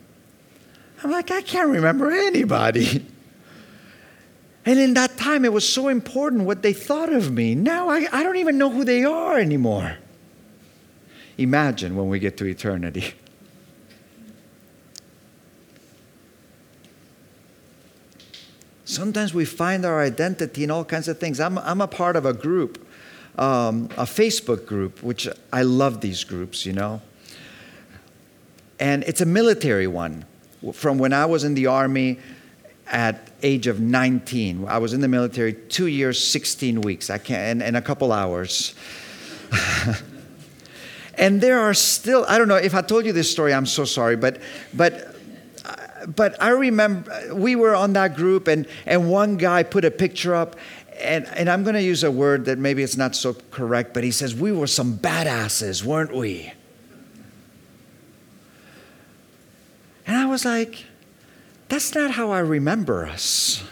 I'm 1.03 1.11
like, 1.11 1.31
I 1.31 1.41
can't 1.41 1.71
remember 1.71 2.11
anybody. 2.11 3.07
And 4.67 4.79
in 4.79 4.93
that 4.95 5.17
time, 5.17 5.47
it 5.47 5.53
was 5.55 5.67
so 5.67 5.89
important 5.89 6.43
what 6.43 6.61
they 6.61 6.75
thought 6.75 7.11
of 7.11 7.33
me. 7.33 7.55
Now 7.55 7.89
I, 7.89 8.07
I 8.13 8.23
don't 8.23 8.37
even 8.37 8.59
know 8.59 8.69
who 8.69 8.85
they 8.85 9.03
are 9.03 9.39
anymore. 9.39 9.97
Imagine 11.39 11.97
when 11.97 12.11
we 12.11 12.19
get 12.19 12.37
to 12.37 12.45
eternity. 12.45 13.15
Sometimes 18.85 19.33
we 19.33 19.47
find 19.47 19.87
our 19.87 20.03
identity 20.03 20.65
in 20.65 20.71
all 20.71 20.85
kinds 20.85 21.09
of 21.09 21.19
things. 21.19 21.41
I'm, 21.41 21.57
I'm 21.57 21.81
a 21.81 21.89
part 21.89 22.15
of 22.15 22.27
a 22.27 22.35
group, 22.35 22.87
um, 23.39 23.85
a 23.97 24.05
Facebook 24.05 24.67
group, 24.67 25.03
which 25.03 25.29
I 25.53 25.63
love 25.63 26.01
these 26.01 26.25
groups, 26.25 26.67
you 26.67 26.73
know. 26.73 27.01
And 28.81 29.03
it's 29.05 29.21
a 29.21 29.27
military 29.27 29.87
one. 29.87 30.25
From 30.73 30.99
when 30.99 31.13
I 31.13 31.27
was 31.27 31.45
in 31.45 31.55
the 31.55 31.67
Army, 31.67 32.19
at 32.91 33.31
age 33.43 33.67
of 33.67 33.81
19. 33.81 34.67
I 34.67 34.79
was 34.79 34.93
in 34.93 35.01
the 35.01 35.09
military 35.09 35.53
two 35.53 35.87
years, 35.87 36.23
16 36.27 36.81
weeks, 36.81 37.11
I 37.11 37.19
can't, 37.19 37.41
and, 37.41 37.63
and 37.63 37.77
a 37.77 37.83
couple 37.83 38.13
hours. 38.13 38.75
and 41.15 41.41
there 41.41 41.61
are 41.61 41.75
still, 41.75 42.25
I 42.29 42.39
don't 42.39 42.49
know, 42.49 42.57
if 42.57 42.75
I 42.75 42.83
told 42.83 43.05
you 43.05 43.13
this 43.13 43.31
story, 43.31 43.53
I'm 43.53 43.67
so 43.67 43.85
sorry, 43.85 44.17
but, 44.17 44.41
but, 44.73 45.15
but 46.15 46.41
I 46.43 46.51
remember 46.51 47.35
we 47.35 47.57
were 47.57 47.75
on 47.75 47.93
that 47.93 48.17
group 48.17 48.49
and, 48.49 48.67
and 48.87 49.11
one 49.11 49.37
guy 49.37 49.63
put 49.63 49.85
a 49.85 49.91
picture 49.91 50.35
up 50.35 50.57
and, 51.01 51.27
and 51.29 51.49
I'm 51.49 51.63
going 51.63 51.75
to 51.75 51.83
use 51.83 52.05
a 52.05 52.11
word 52.11 52.45
that 52.47 52.59
maybe 52.59 52.83
it's 52.83 52.97
not 52.97 53.15
so 53.15 53.35
correct, 53.51 53.95
but 53.95 54.05
he 54.05 54.11
says, 54.11 54.35
We 54.35 54.53
were 54.53 54.67
some 54.67 54.99
badasses, 54.99 55.85
weren't 55.85 56.15
we? 56.15 56.53
And 60.09 60.17
I 60.17 60.25
was 60.25 60.47
like, 60.47 60.87
that's 61.69 61.95
not 61.95 62.13
how 62.13 62.31
I 62.31 62.39
remember 62.39 63.07
us. 63.07 63.63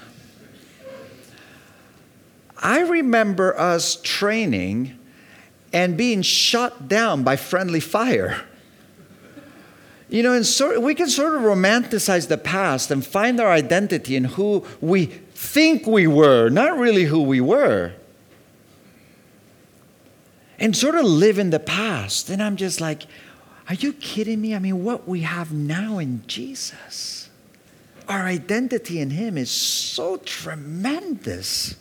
I 2.58 2.80
remember 2.80 3.58
us 3.58 3.98
training 4.02 4.98
and 5.72 5.96
being 5.96 6.20
shot 6.20 6.88
down 6.88 7.22
by 7.22 7.36
friendly 7.36 7.80
fire. 7.80 8.42
You 10.08 10.22
know, 10.22 10.34
and 10.34 10.46
sort, 10.46 10.80
we 10.82 10.94
can 10.94 11.08
sort 11.08 11.34
of 11.34 11.40
romanticize 11.40 12.28
the 12.28 12.38
past 12.38 12.90
and 12.90 13.04
find 13.04 13.40
our 13.40 13.50
identity 13.50 14.14
in 14.14 14.24
who 14.24 14.64
we 14.80 15.20
think 15.36 15.86
we 15.86 16.06
were, 16.06 16.48
not 16.48 16.78
really 16.78 17.04
who 17.04 17.22
we 17.22 17.40
were. 17.40 17.92
And 20.58 20.74
sort 20.74 20.94
of 20.94 21.04
live 21.04 21.38
in 21.38 21.50
the 21.50 21.60
past. 21.60 22.30
And 22.30 22.42
I'm 22.42 22.56
just 22.56 22.80
like, 22.80 23.02
are 23.68 23.74
you 23.74 23.92
kidding 23.92 24.40
me? 24.40 24.54
I 24.54 24.58
mean, 24.58 24.82
what 24.82 25.06
we 25.06 25.20
have 25.20 25.52
now 25.52 25.98
in 25.98 26.22
Jesus 26.26 27.26
our 28.08 28.24
identity 28.24 29.00
in 29.00 29.10
Him 29.10 29.36
is 29.36 29.50
so 29.50 30.18
tremendous. 30.18 31.74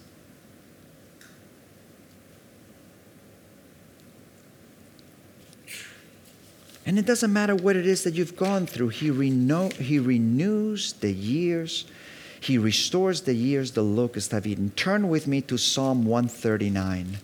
And 6.87 6.99
it 6.99 7.05
doesn't 7.05 7.33
matter 7.33 7.55
what 7.55 7.75
it 7.75 7.87
is 7.87 8.03
that 8.03 8.13
you've 8.13 8.35
gone 8.35 8.65
through, 8.65 8.89
He, 8.89 9.07
he 9.07 9.99
renews 9.99 10.93
the 10.93 11.11
years, 11.11 11.85
He 12.45 12.59
restores 12.59 13.21
the 13.21 13.33
years 13.33 13.71
the 13.71 13.81
locusts 13.81 14.31
have 14.31 14.45
eaten. 14.45 14.69
Turn 14.75 15.09
with 15.09 15.25
me 15.25 15.41
to 15.41 15.57
Psalm 15.57 16.05
139. 16.05 17.17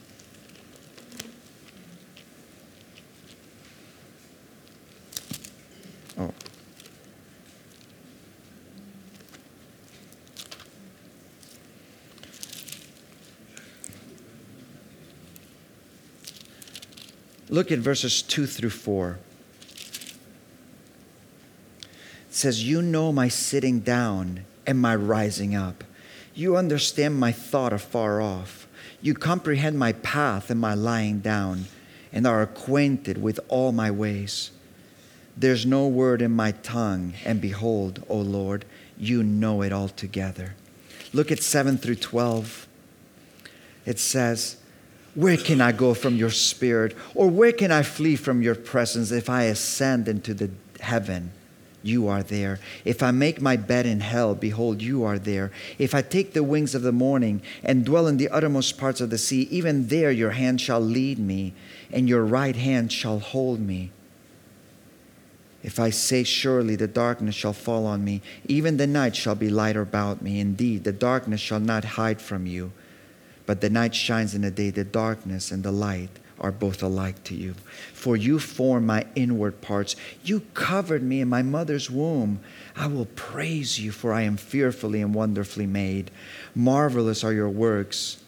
Oh. 6.17 6.33
Look 17.47 17.71
at 17.71 17.77
verses 17.77 18.23
2 18.23 18.47
through 18.47 18.71
4. 18.71 19.19
It 21.81 21.87
says, 22.31 22.67
You 22.67 22.81
know 22.81 23.11
my 23.11 23.27
sitting 23.27 23.81
down 23.81 24.45
and 24.71 24.81
my 24.81 24.95
rising 24.95 25.53
up. 25.53 25.83
You 26.33 26.57
understand 26.57 27.19
my 27.19 27.31
thought 27.31 27.73
afar 27.73 28.19
off. 28.19 28.67
You 29.01 29.13
comprehend 29.13 29.77
my 29.77 29.93
path 29.93 30.49
and 30.49 30.59
my 30.59 30.73
lying 30.73 31.19
down, 31.19 31.65
and 32.11 32.25
are 32.25 32.41
acquainted 32.41 33.21
with 33.21 33.39
all 33.47 33.71
my 33.71 33.91
ways. 33.91 34.49
There's 35.37 35.65
no 35.65 35.87
word 35.87 36.21
in 36.21 36.31
my 36.31 36.51
tongue, 36.51 37.13
and 37.23 37.39
behold, 37.39 38.03
O 38.09 38.17
Lord, 38.17 38.65
you 38.97 39.21
know 39.21 39.61
it 39.61 39.71
altogether. 39.71 40.55
Look 41.13 41.31
at 41.31 41.43
7 41.43 41.77
through 41.77 41.95
12. 41.95 42.67
It 43.85 43.99
says, 43.99 44.57
where 45.15 45.37
can 45.37 45.59
I 45.59 45.73
go 45.73 45.93
from 45.93 46.15
your 46.15 46.29
spirit? 46.29 46.95
Or 47.15 47.29
where 47.29 47.51
can 47.51 47.71
I 47.71 47.83
flee 47.83 48.15
from 48.15 48.41
your 48.41 48.55
presence 48.55 49.11
if 49.11 49.29
I 49.29 49.43
ascend 49.43 50.07
into 50.07 50.33
the 50.33 50.49
heaven? 50.79 51.31
You 51.83 52.07
are 52.07 52.21
there. 52.21 52.59
If 52.85 53.01
I 53.01 53.11
make 53.11 53.41
my 53.41 53.55
bed 53.55 53.85
in 53.85 54.01
hell, 54.01 54.35
behold, 54.35 54.81
you 54.81 55.03
are 55.03 55.17
there. 55.17 55.51
If 55.79 55.95
I 55.95 56.01
take 56.01 56.33
the 56.33 56.43
wings 56.43 56.75
of 56.75 56.83
the 56.83 56.91
morning 56.91 57.41
and 57.63 57.83
dwell 57.83 58.07
in 58.07 58.17
the 58.17 58.29
uttermost 58.29 58.77
parts 58.77 59.01
of 59.01 59.09
the 59.09 59.17
sea, 59.17 59.47
even 59.49 59.87
there 59.87 60.11
your 60.11 60.31
hand 60.31 60.61
shall 60.61 60.79
lead 60.79 61.17
me, 61.17 61.53
and 61.91 62.07
your 62.07 62.23
right 62.23 62.55
hand 62.55 62.91
shall 62.91 63.19
hold 63.19 63.59
me. 63.59 63.91
If 65.63 65.79
I 65.79 65.89
say, 65.89 66.23
Surely 66.23 66.75
the 66.75 66.87
darkness 66.87 67.35
shall 67.35 67.53
fall 67.53 67.85
on 67.85 68.03
me, 68.03 68.21
even 68.45 68.77
the 68.77 68.87
night 68.87 69.15
shall 69.15 69.35
be 69.35 69.49
light 69.49 69.75
about 69.75 70.21
me. 70.21 70.39
Indeed, 70.39 70.83
the 70.83 70.91
darkness 70.91 71.41
shall 71.41 71.59
not 71.59 71.83
hide 71.83 72.21
from 72.21 72.45
you. 72.45 72.71
But 73.45 73.61
the 73.61 73.69
night 73.69 73.95
shines 73.95 74.35
in 74.35 74.41
the 74.41 74.51
day, 74.51 74.69
the 74.69 74.83
darkness 74.83 75.51
and 75.51 75.63
the 75.63 75.71
light 75.71 76.19
are 76.41 76.51
both 76.51 76.83
alike 76.83 77.23
to 77.25 77.35
you. 77.35 77.55
For 77.93 78.17
you 78.17 78.39
form 78.39 78.85
my 78.85 79.05
inward 79.15 79.61
parts. 79.61 79.95
You 80.23 80.41
covered 80.53 81.03
me 81.03 81.21
in 81.21 81.29
my 81.29 81.43
mother's 81.43 81.89
womb. 81.89 82.41
I 82.75 82.87
will 82.87 83.05
praise 83.05 83.79
you, 83.79 83.91
for 83.91 84.11
I 84.11 84.23
am 84.23 84.35
fearfully 84.35 85.01
and 85.01 85.15
wonderfully 85.15 85.67
made. 85.67 86.11
Marvelous 86.53 87.23
are 87.23 87.33
your 87.33 87.49
works, 87.49 88.23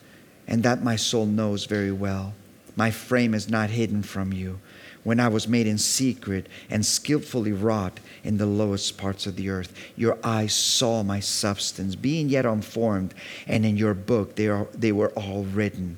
and 0.48 0.64
that 0.64 0.84
my 0.84 0.96
soul 0.96 1.26
knows 1.26 1.66
very 1.66 1.92
well. 1.92 2.34
My 2.76 2.92
frame 2.92 3.34
is 3.34 3.50
not 3.50 3.72
hidden 3.72 4.04
from 4.04 4.32
you 4.32 4.60
when 5.04 5.20
I 5.20 5.28
was 5.28 5.48
made 5.48 5.68
in 5.68 5.78
secret 5.78 6.48
and 6.70 6.86
skillfully 6.86 7.52
wrought 7.52 8.00
in 8.24 8.38
the 8.38 8.46
lowest 8.46 8.98
parts 8.98 9.26
of 9.26 9.36
the 9.36 9.50
earth. 9.50 9.74
Your 9.96 10.18
eyes 10.24 10.54
saw 10.54 11.04
my 11.04 11.20
substance, 11.20 11.96
being 11.96 12.30
yet 12.30 12.46
unformed, 12.46 13.14
and 13.48 13.66
in 13.66 13.78
your 13.78 13.94
book 13.94 14.36
they, 14.36 14.48
are, 14.48 14.68
they 14.74 14.92
were 14.92 15.10
all 15.10 15.44
written. 15.44 15.98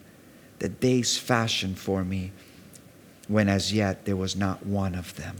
The 0.59 0.69
days 0.69 1.17
fashioned 1.17 1.77
for 1.77 2.03
me, 2.03 2.31
when 3.27 3.49
as 3.49 3.73
yet 3.73 4.05
there 4.05 4.15
was 4.15 4.35
not 4.35 4.65
one 4.65 4.95
of 4.95 5.15
them. 5.15 5.35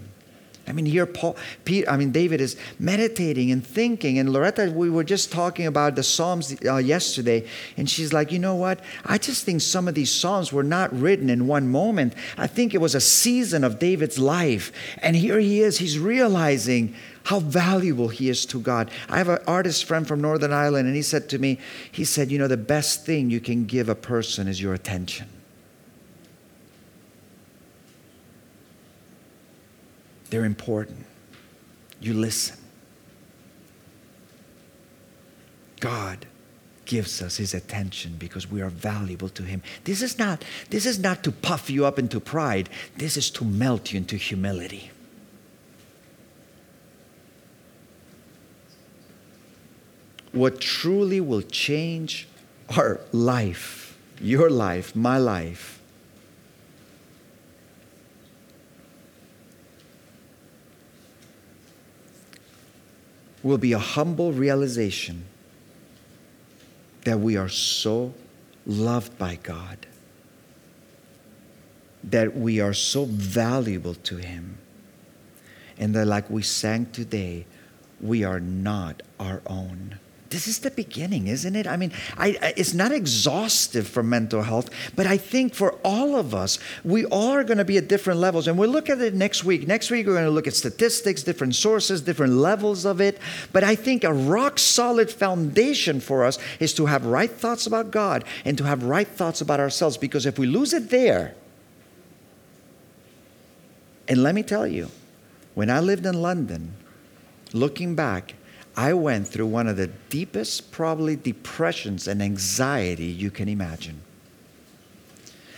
I 0.67 0.71
mean, 0.71 0.85
here 0.85 1.05
Paul, 1.05 1.35
Peter, 1.63 1.89
I 1.89 1.97
mean, 1.97 2.11
David 2.11 2.41
is 2.41 2.57
meditating 2.79 3.51
and 3.51 3.65
thinking. 3.65 4.17
And 4.17 4.31
Loretta, 4.31 4.71
we 4.75 4.89
were 4.89 5.03
just 5.03 5.31
talking 5.31 5.67
about 5.67 5.95
the 5.95 6.03
Psalms 6.03 6.55
uh, 6.65 6.77
yesterday, 6.77 7.47
and 7.77 7.89
she's 7.89 8.11
like, 8.11 8.31
you 8.31 8.39
know 8.39 8.55
what? 8.55 8.79
I 9.05 9.17
just 9.17 9.43
think 9.45 9.61
some 9.61 9.87
of 9.87 9.93
these 9.93 10.11
Psalms 10.11 10.51
were 10.51 10.63
not 10.63 10.91
written 10.93 11.29
in 11.29 11.45
one 11.47 11.67
moment. 11.67 12.13
I 12.37 12.47
think 12.47 12.73
it 12.73 12.79
was 12.79 12.95
a 12.95 13.01
season 13.01 13.63
of 13.63 13.77
David's 13.77 14.17
life. 14.17 14.71
And 15.03 15.15
here 15.15 15.39
he 15.39 15.61
is, 15.61 15.77
he's 15.77 15.99
realizing 15.99 16.95
how 17.25 17.39
valuable 17.39 18.07
he 18.07 18.29
is 18.29 18.45
to 18.45 18.59
God. 18.59 18.89
I 19.09 19.17
have 19.17 19.29
an 19.29 19.39
artist 19.47 19.85
friend 19.85 20.07
from 20.07 20.21
Northern 20.21 20.53
Ireland, 20.53 20.87
and 20.87 20.95
he 20.95 21.01
said 21.01 21.27
to 21.29 21.39
me, 21.39 21.59
he 21.91 22.05
said, 22.05 22.31
you 22.31 22.37
know, 22.37 22.47
the 22.47 22.55
best 22.55 23.05
thing 23.05 23.29
you 23.29 23.39
can 23.39 23.65
give 23.65 23.89
a 23.89 23.95
person 23.95 24.47
is 24.47 24.61
your 24.61 24.73
attention. 24.73 25.27
They're 30.29 30.45
important. 30.45 31.05
You 31.99 32.13
listen. 32.13 32.57
God 35.79 36.25
gives 36.85 37.21
us 37.21 37.37
his 37.37 37.53
attention 37.53 38.15
because 38.19 38.49
we 38.49 38.61
are 38.61 38.69
valuable 38.69 39.29
to 39.29 39.43
him. 39.43 39.63
This 39.83 40.01
is 40.01 40.19
not 40.19 40.43
this 40.69 40.85
is 40.85 40.99
not 40.99 41.23
to 41.23 41.31
puff 41.31 41.69
you 41.69 41.85
up 41.85 41.97
into 41.97 42.19
pride. 42.19 42.69
This 42.97 43.17
is 43.17 43.31
to 43.31 43.45
melt 43.45 43.91
you 43.91 43.97
into 43.97 44.17
humility. 44.17 44.91
What 50.35 50.59
truly 50.59 51.21
will 51.21 51.43
change 51.43 52.27
our 52.75 52.99
life, 53.13 53.97
your 54.19 54.49
life, 54.49 54.93
my 54.93 55.17
life, 55.17 55.79
will 63.41 63.57
be 63.57 63.71
a 63.71 63.79
humble 63.79 64.33
realization 64.33 65.23
that 67.05 67.17
we 67.21 67.37
are 67.37 67.47
so 67.47 68.13
loved 68.65 69.17
by 69.17 69.39
God, 69.41 69.87
that 72.03 72.35
we 72.35 72.59
are 72.59 72.73
so 72.73 73.05
valuable 73.05 73.93
to 73.93 74.17
Him, 74.17 74.57
and 75.77 75.95
that, 75.95 76.07
like 76.07 76.29
we 76.29 76.43
sang 76.43 76.87
today, 76.87 77.45
we 78.01 78.25
are 78.25 78.41
not 78.41 79.01
our 79.17 79.41
own. 79.47 79.97
This 80.35 80.49
is 80.49 80.59
the 80.59 80.69
beginning, 80.69 81.27
isn't 81.27 81.55
it? 81.55 81.65
I 81.65 81.77
mean, 81.77 81.93
I, 82.17 82.37
I, 82.41 82.53
it's 82.57 82.73
not 82.73 82.91
exhaustive 82.91 83.87
for 83.87 84.03
mental 84.03 84.41
health, 84.41 84.69
but 84.93 85.07
I 85.07 85.15
think 85.15 85.53
for 85.53 85.79
all 85.81 86.17
of 86.17 86.35
us, 86.35 86.59
we 86.83 87.05
all 87.05 87.31
are 87.31 87.45
going 87.45 87.57
to 87.57 87.63
be 87.63 87.77
at 87.77 87.87
different 87.87 88.19
levels. 88.19 88.45
And 88.45 88.57
we'll 88.57 88.69
look 88.69 88.89
at 88.89 88.99
it 88.99 89.13
next 89.13 89.45
week. 89.45 89.65
Next 89.65 89.89
week, 89.89 90.05
we're 90.05 90.11
going 90.11 90.25
to 90.25 90.31
look 90.31 90.45
at 90.45 90.53
statistics, 90.53 91.23
different 91.23 91.55
sources, 91.55 92.01
different 92.01 92.33
levels 92.33 92.83
of 92.83 92.99
it. 92.99 93.17
But 93.53 93.63
I 93.63 93.75
think 93.75 94.03
a 94.03 94.11
rock 94.11 94.59
solid 94.59 95.09
foundation 95.09 96.01
for 96.01 96.25
us 96.25 96.37
is 96.59 96.73
to 96.73 96.87
have 96.87 97.05
right 97.05 97.31
thoughts 97.31 97.65
about 97.65 97.91
God 97.91 98.25
and 98.43 98.57
to 98.57 98.65
have 98.65 98.83
right 98.83 99.07
thoughts 99.07 99.39
about 99.39 99.61
ourselves. 99.61 99.95
Because 99.95 100.25
if 100.25 100.37
we 100.37 100.47
lose 100.47 100.73
it 100.73 100.89
there, 100.89 101.33
and 104.09 104.21
let 104.21 104.35
me 104.35 104.43
tell 104.43 104.67
you, 104.67 104.91
when 105.53 105.69
I 105.69 105.79
lived 105.79 106.05
in 106.05 106.21
London, 106.21 106.73
looking 107.53 107.95
back, 107.95 108.33
I 108.77 108.93
went 108.93 109.27
through 109.27 109.47
one 109.47 109.67
of 109.67 109.77
the 109.77 109.87
deepest, 110.09 110.71
probably, 110.71 111.15
depressions 111.15 112.07
and 112.07 112.21
anxiety 112.21 113.05
you 113.05 113.31
can 113.31 113.47
imagine. 113.47 114.01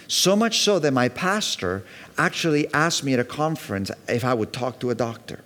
So 0.07 0.35
much 0.35 0.61
so 0.61 0.79
that 0.79 0.91
my 0.91 1.09
pastor 1.09 1.83
actually 2.17 2.71
asked 2.73 3.03
me 3.03 3.13
at 3.13 3.19
a 3.19 3.25
conference 3.25 3.91
if 4.07 4.23
I 4.23 4.33
would 4.33 4.53
talk 4.53 4.79
to 4.79 4.89
a 4.89 4.95
doctor. 4.95 5.41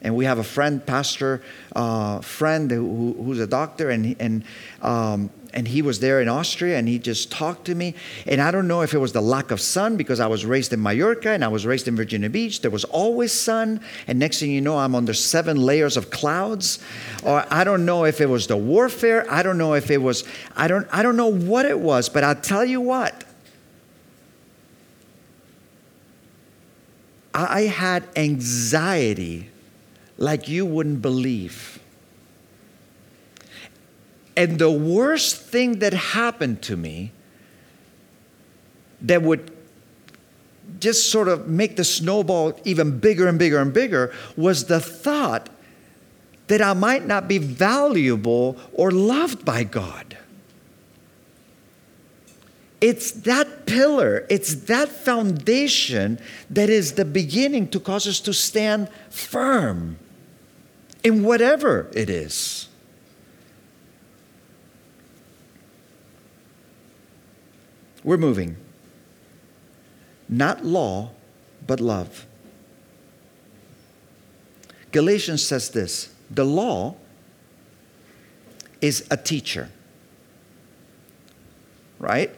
And 0.00 0.14
we 0.14 0.26
have 0.26 0.38
a 0.38 0.44
friend, 0.44 0.84
pastor 0.84 1.42
uh, 1.74 2.20
friend, 2.20 2.70
who, 2.70 3.14
who's 3.18 3.40
a 3.40 3.46
doctor, 3.46 3.90
and, 3.90 4.16
and 4.20 4.44
um, 4.82 5.30
and 5.54 5.68
he 5.68 5.82
was 5.82 6.00
there 6.00 6.20
in 6.20 6.28
Austria 6.28 6.76
and 6.76 6.88
he 6.88 6.98
just 6.98 7.30
talked 7.30 7.64
to 7.66 7.74
me. 7.74 7.94
And 8.26 8.40
I 8.40 8.50
don't 8.50 8.66
know 8.66 8.82
if 8.82 8.92
it 8.92 8.98
was 8.98 9.12
the 9.12 9.22
lack 9.22 9.52
of 9.52 9.60
sun 9.60 9.96
because 9.96 10.18
I 10.18 10.26
was 10.26 10.44
raised 10.44 10.72
in 10.72 10.82
Mallorca 10.82 11.30
and 11.30 11.44
I 11.44 11.48
was 11.48 11.64
raised 11.64 11.86
in 11.86 11.94
Virginia 11.94 12.28
Beach. 12.28 12.60
There 12.60 12.72
was 12.72 12.84
always 12.84 13.32
sun. 13.32 13.80
And 14.08 14.18
next 14.18 14.40
thing 14.40 14.50
you 14.50 14.60
know, 14.60 14.76
I'm 14.76 14.96
under 14.96 15.14
seven 15.14 15.56
layers 15.56 15.96
of 15.96 16.10
clouds. 16.10 16.80
Or 17.22 17.46
I 17.50 17.62
don't 17.62 17.86
know 17.86 18.04
if 18.04 18.20
it 18.20 18.28
was 18.28 18.48
the 18.48 18.56
warfare. 18.56 19.30
I 19.30 19.44
don't 19.44 19.56
know 19.56 19.74
if 19.74 19.92
it 19.92 20.02
was, 20.02 20.24
I 20.56 20.66
don't, 20.66 20.88
I 20.92 21.04
don't 21.04 21.16
know 21.16 21.32
what 21.32 21.66
it 21.66 21.78
was, 21.78 22.08
but 22.08 22.24
I'll 22.24 22.34
tell 22.34 22.64
you 22.64 22.80
what. 22.80 23.24
I 27.32 27.62
had 27.62 28.04
anxiety 28.16 29.50
like 30.18 30.48
you 30.48 30.66
wouldn't 30.66 31.00
believe. 31.00 31.80
And 34.36 34.58
the 34.58 34.70
worst 34.70 35.40
thing 35.40 35.78
that 35.78 35.92
happened 35.92 36.62
to 36.62 36.76
me 36.76 37.12
that 39.02 39.22
would 39.22 39.52
just 40.80 41.10
sort 41.10 41.28
of 41.28 41.46
make 41.46 41.76
the 41.76 41.84
snowball 41.84 42.58
even 42.64 42.98
bigger 42.98 43.28
and 43.28 43.38
bigger 43.38 43.58
and 43.58 43.72
bigger 43.72 44.12
was 44.36 44.64
the 44.64 44.80
thought 44.80 45.48
that 46.46 46.60
I 46.60 46.72
might 46.72 47.06
not 47.06 47.28
be 47.28 47.38
valuable 47.38 48.56
or 48.72 48.90
loved 48.90 49.44
by 49.44 49.64
God. 49.64 50.16
It's 52.80 53.12
that 53.12 53.64
pillar, 53.64 54.26
it's 54.28 54.54
that 54.66 54.88
foundation 54.88 56.18
that 56.50 56.68
is 56.68 56.92
the 56.92 57.06
beginning 57.06 57.68
to 57.68 57.80
cause 57.80 58.06
us 58.06 58.20
to 58.20 58.34
stand 58.34 58.88
firm 59.08 59.98
in 61.02 61.22
whatever 61.22 61.90
it 61.94 62.10
is. 62.10 62.68
We're 68.04 68.18
moving. 68.18 68.56
Not 70.28 70.64
law, 70.64 71.10
but 71.66 71.80
love. 71.80 72.26
Galatians 74.92 75.44
says 75.44 75.70
this 75.70 76.14
the 76.30 76.44
law 76.44 76.94
is 78.80 79.06
a 79.10 79.16
teacher, 79.16 79.70
right? 81.98 82.30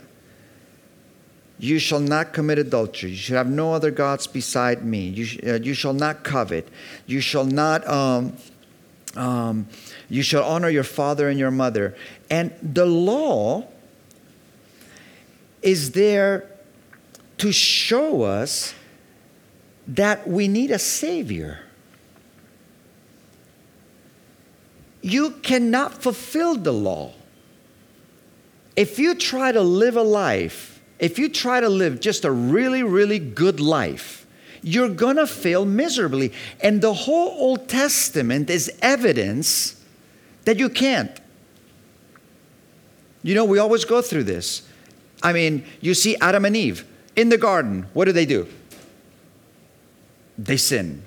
You 1.58 1.78
shall 1.78 2.00
not 2.00 2.32
commit 2.32 2.58
adultery. 2.58 3.10
You 3.10 3.16
shall 3.16 3.38
have 3.38 3.48
no 3.48 3.72
other 3.72 3.90
gods 3.90 4.26
beside 4.26 4.84
me. 4.84 5.08
You, 5.08 5.24
sh- 5.24 5.38
uh, 5.46 5.54
you 5.54 5.74
shall 5.74 5.94
not 5.94 6.22
covet. 6.22 6.68
You 7.06 7.20
shall 7.20 7.46
not. 7.46 7.86
Um, 7.88 8.36
um, 9.16 9.66
you 10.10 10.22
shall 10.22 10.44
honor 10.44 10.68
your 10.68 10.84
father 10.84 11.30
and 11.30 11.38
your 11.38 11.50
mother. 11.50 11.96
And 12.28 12.52
the 12.62 12.84
law 12.84 13.66
is 15.66 15.90
there 15.90 16.48
to 17.38 17.50
show 17.50 18.22
us 18.22 18.72
that 19.88 20.26
we 20.28 20.46
need 20.46 20.70
a 20.70 20.78
Savior. 20.78 21.58
You 25.02 25.32
cannot 25.42 26.00
fulfill 26.00 26.54
the 26.54 26.72
law. 26.72 27.12
If 28.76 29.00
you 29.00 29.16
try 29.16 29.50
to 29.50 29.60
live 29.60 29.96
a 29.96 30.02
life, 30.02 30.80
if 31.00 31.18
you 31.18 31.28
try 31.28 31.60
to 31.60 31.68
live 31.68 32.00
just 32.00 32.24
a 32.24 32.30
really, 32.30 32.84
really 32.84 33.18
good 33.18 33.58
life, 33.58 34.24
you're 34.62 34.88
gonna 34.88 35.26
fail 35.26 35.64
miserably. 35.64 36.32
And 36.60 36.80
the 36.80 36.94
whole 36.94 37.30
Old 37.40 37.68
Testament 37.68 38.50
is 38.50 38.70
evidence 38.80 39.82
that 40.44 40.60
you 40.60 40.68
can't. 40.68 41.10
You 43.24 43.34
know, 43.34 43.44
we 43.44 43.58
always 43.58 43.84
go 43.84 44.00
through 44.00 44.24
this. 44.24 44.62
I 45.22 45.32
mean, 45.32 45.64
you 45.80 45.94
see 45.94 46.16
Adam 46.20 46.44
and 46.44 46.56
Eve 46.56 46.84
in 47.14 47.28
the 47.30 47.38
garden. 47.38 47.86
What 47.94 48.04
do 48.04 48.12
they 48.12 48.26
do? 48.26 48.46
They 50.38 50.56
sin. 50.56 51.02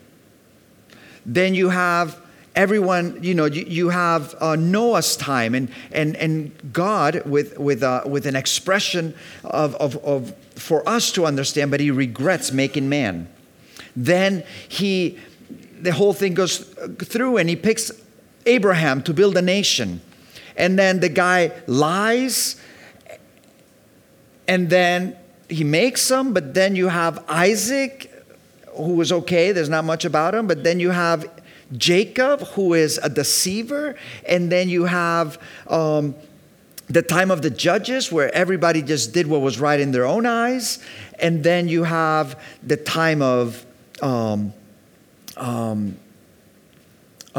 Then 1.26 1.54
you 1.54 1.70
have 1.70 2.20
everyone, 2.56 3.20
you 3.24 3.34
know, 3.34 3.46
you, 3.46 3.64
you 3.68 3.90
have 3.90 4.36
uh, 4.42 4.56
Noah's 4.56 5.16
time 5.16 5.54
and, 5.56 5.70
and, 5.92 6.16
and 6.18 6.74
God 6.74 7.24
with, 7.26 7.58
with, 7.58 7.84
uh, 7.84 8.04
with 8.06 8.26
an 8.26 8.36
expression 8.36 9.14
of, 9.44 9.76
of, 9.76 9.98
of, 9.98 10.36
for 10.56 10.88
us 10.88 11.12
to 11.14 11.26
understand, 11.26 11.72
but 11.72 11.80
he 11.80 11.92
regrets 11.92 12.52
making 12.52 12.90
man. 12.90 13.30
Then 13.96 14.44
he, 14.68 15.20
the 15.80 15.94
whole 15.94 16.14
thing 16.14 16.34
goes 16.34 16.58
through 16.58 17.38
and 17.38 17.48
he 17.48 17.56
picks 17.56 17.92
Abraham 18.46 19.04
to 19.04 19.14
build 19.14 19.38
a 19.38 19.42
nation. 19.42 20.02
And 20.58 20.78
then 20.78 21.00
the 21.00 21.10
guy 21.10 21.52
lies 21.68 22.60
and 24.50 24.68
then 24.68 25.16
he 25.48 25.64
makes 25.64 26.08
them, 26.08 26.34
but 26.34 26.56
then 26.56 26.76
you 26.76 26.88
have 26.88 27.24
Isaac, 27.30 28.12
who 28.74 28.94
was 28.96 29.12
okay, 29.12 29.52
there's 29.52 29.70
not 29.70 29.86
much 29.86 30.06
about 30.06 30.34
him, 30.34 30.48
but 30.48 30.64
then 30.64 30.80
you 30.80 30.90
have 30.90 31.30
Jacob, 31.78 32.42
who 32.56 32.74
is 32.74 33.00
a 33.04 33.10
deceiver, 33.10 33.96
and 34.28 34.52
then 34.52 34.68
you 34.68 34.86
have 34.86 35.40
um, 35.68 36.16
the 36.88 37.04
time 37.04 37.30
of 37.30 37.44
the 37.44 37.52
judges, 37.52 38.12
where 38.12 38.34
everybody 38.34 38.82
just 38.82 39.14
did 39.14 39.28
what 39.28 39.42
was 39.42 39.60
right 39.60 39.80
in 39.80 39.92
their 39.92 40.06
own 40.06 40.26
eyes, 40.26 40.80
and 41.20 41.44
then 41.44 41.68
you 41.68 41.84
have 41.84 42.42
the 42.64 42.78
time 42.78 43.22
of 43.22 43.64
um, 44.02 44.52
um, 45.38 45.96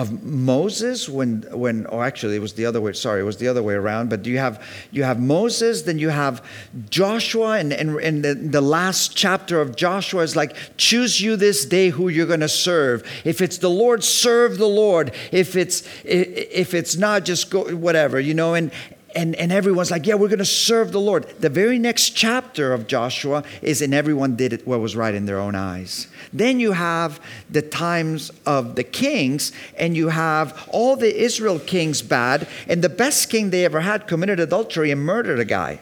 of 0.00 0.22
Moses 0.22 1.08
when 1.08 1.42
when 1.52 1.84
or 1.86 2.02
actually 2.02 2.36
it 2.36 2.40
was 2.40 2.54
the 2.54 2.64
other 2.64 2.80
way 2.80 2.94
sorry 2.94 3.20
it 3.20 3.24
was 3.24 3.36
the 3.36 3.48
other 3.48 3.62
way 3.62 3.74
around 3.74 4.08
but 4.08 4.24
you 4.24 4.38
have 4.38 4.64
you 4.90 5.02
have 5.02 5.20
Moses 5.20 5.82
then 5.82 5.98
you 5.98 6.08
have 6.08 6.42
Joshua 6.88 7.58
and 7.58 7.70
and, 7.72 7.96
and 8.00 8.24
the, 8.24 8.34
the 8.34 8.62
last 8.62 9.14
chapter 9.14 9.60
of 9.60 9.76
Joshua 9.76 10.22
is 10.22 10.34
like 10.34 10.56
choose 10.78 11.20
you 11.20 11.36
this 11.36 11.66
day 11.66 11.90
who 11.90 12.08
you're 12.08 12.26
going 12.26 12.40
to 12.40 12.48
serve. 12.48 13.06
If 13.24 13.40
it's 13.40 13.58
the 13.58 13.68
Lord 13.68 14.02
serve 14.02 14.56
the 14.56 14.68
Lord. 14.68 15.12
If 15.32 15.54
it's 15.54 15.82
if 16.04 16.72
it's 16.72 16.96
not 16.96 17.24
just 17.24 17.50
go 17.50 17.74
whatever 17.76 18.18
you 18.18 18.32
know 18.32 18.54
and 18.54 18.72
and, 19.14 19.34
and 19.36 19.50
everyone's 19.50 19.90
like, 19.90 20.06
yeah, 20.06 20.14
we're 20.14 20.28
going 20.28 20.38
to 20.38 20.44
serve 20.44 20.92
the 20.92 21.00
Lord. 21.00 21.28
The 21.40 21.48
very 21.48 21.78
next 21.78 22.10
chapter 22.10 22.72
of 22.72 22.86
Joshua 22.86 23.42
is, 23.60 23.82
and 23.82 23.92
everyone 23.92 24.36
did 24.36 24.52
it 24.52 24.66
what 24.66 24.80
was 24.80 24.94
right 24.94 25.14
in 25.14 25.26
their 25.26 25.38
own 25.38 25.54
eyes. 25.54 26.06
Then 26.32 26.60
you 26.60 26.72
have 26.72 27.20
the 27.50 27.62
times 27.62 28.30
of 28.46 28.76
the 28.76 28.84
kings, 28.84 29.52
and 29.76 29.96
you 29.96 30.08
have 30.08 30.68
all 30.70 30.96
the 30.96 31.14
Israel 31.14 31.58
kings 31.58 32.02
bad, 32.02 32.46
and 32.68 32.82
the 32.82 32.88
best 32.88 33.30
king 33.30 33.50
they 33.50 33.64
ever 33.64 33.80
had 33.80 34.06
committed 34.06 34.38
adultery 34.38 34.90
and 34.90 35.00
murdered 35.00 35.40
a 35.40 35.44
guy. 35.44 35.80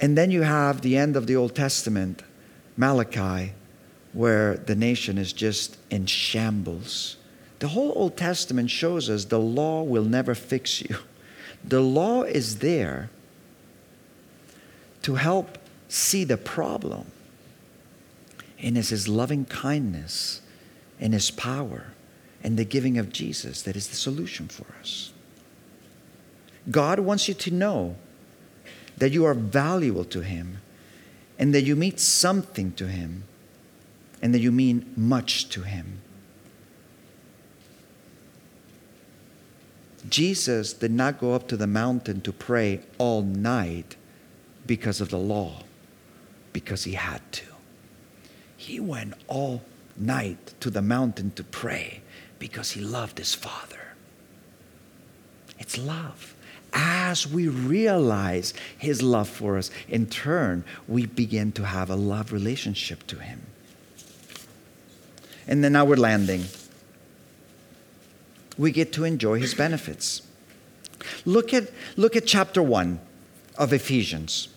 And 0.00 0.18
then 0.18 0.30
you 0.30 0.42
have 0.42 0.80
the 0.82 0.96
end 0.96 1.16
of 1.16 1.26
the 1.26 1.36
Old 1.36 1.54
Testament, 1.54 2.22
Malachi, 2.76 3.52
where 4.12 4.56
the 4.56 4.74
nation 4.74 5.16
is 5.16 5.32
just 5.32 5.76
in 5.90 6.06
shambles 6.06 7.16
the 7.64 7.68
whole 7.68 7.94
Old 7.96 8.14
Testament 8.18 8.68
shows 8.68 9.08
us 9.08 9.24
the 9.24 9.38
law 9.38 9.82
will 9.82 10.04
never 10.04 10.34
fix 10.34 10.82
you. 10.82 10.98
The 11.64 11.80
law 11.80 12.24
is 12.24 12.58
there 12.58 13.08
to 15.00 15.14
help 15.14 15.56
see 15.88 16.24
the 16.24 16.36
problem. 16.36 17.06
And 18.58 18.76
it's 18.76 18.90
His 18.90 19.08
loving 19.08 19.46
kindness 19.46 20.42
and 21.00 21.14
His 21.14 21.30
power 21.30 21.94
and 22.42 22.58
the 22.58 22.66
giving 22.66 22.98
of 22.98 23.10
Jesus 23.10 23.62
that 23.62 23.76
is 23.76 23.88
the 23.88 23.96
solution 23.96 24.48
for 24.48 24.66
us. 24.78 25.14
God 26.70 27.00
wants 27.00 27.28
you 27.28 27.34
to 27.34 27.50
know 27.50 27.96
that 28.98 29.10
you 29.10 29.24
are 29.24 29.32
valuable 29.32 30.04
to 30.04 30.20
Him 30.20 30.58
and 31.38 31.54
that 31.54 31.62
you 31.62 31.76
mean 31.76 31.96
something 31.96 32.72
to 32.72 32.88
Him 32.88 33.24
and 34.20 34.34
that 34.34 34.40
you 34.40 34.52
mean 34.52 34.92
much 34.98 35.48
to 35.48 35.62
Him. 35.62 36.02
Jesus 40.08 40.72
did 40.72 40.90
not 40.90 41.18
go 41.18 41.34
up 41.34 41.48
to 41.48 41.56
the 41.56 41.66
mountain 41.66 42.20
to 42.22 42.32
pray 42.32 42.80
all 42.98 43.22
night 43.22 43.96
because 44.66 45.00
of 45.00 45.10
the 45.10 45.18
law, 45.18 45.62
because 46.52 46.84
he 46.84 46.92
had 46.92 47.20
to. 47.32 47.46
He 48.56 48.80
went 48.80 49.14
all 49.28 49.62
night 49.96 50.54
to 50.60 50.70
the 50.70 50.82
mountain 50.82 51.30
to 51.32 51.44
pray 51.44 52.02
because 52.38 52.72
he 52.72 52.80
loved 52.80 53.18
his 53.18 53.34
Father. 53.34 53.94
It's 55.58 55.78
love. 55.78 56.34
As 56.72 57.26
we 57.26 57.46
realize 57.46 58.52
his 58.76 59.00
love 59.00 59.28
for 59.28 59.56
us, 59.56 59.70
in 59.88 60.06
turn, 60.06 60.64
we 60.88 61.06
begin 61.06 61.52
to 61.52 61.64
have 61.64 61.88
a 61.88 61.94
love 61.94 62.32
relationship 62.32 63.06
to 63.06 63.18
him. 63.18 63.42
And 65.46 65.62
then 65.62 65.72
now 65.72 65.84
we're 65.84 65.96
landing 65.96 66.44
we 68.56 68.70
get 68.70 68.92
to 68.94 69.04
enjoy 69.04 69.38
his 69.38 69.54
benefits. 69.54 70.22
Look 71.24 71.52
at, 71.52 71.70
look 71.96 72.16
at 72.16 72.26
chapter 72.26 72.62
1 72.62 73.00
of 73.56 73.72
Ephesians, 73.72 74.48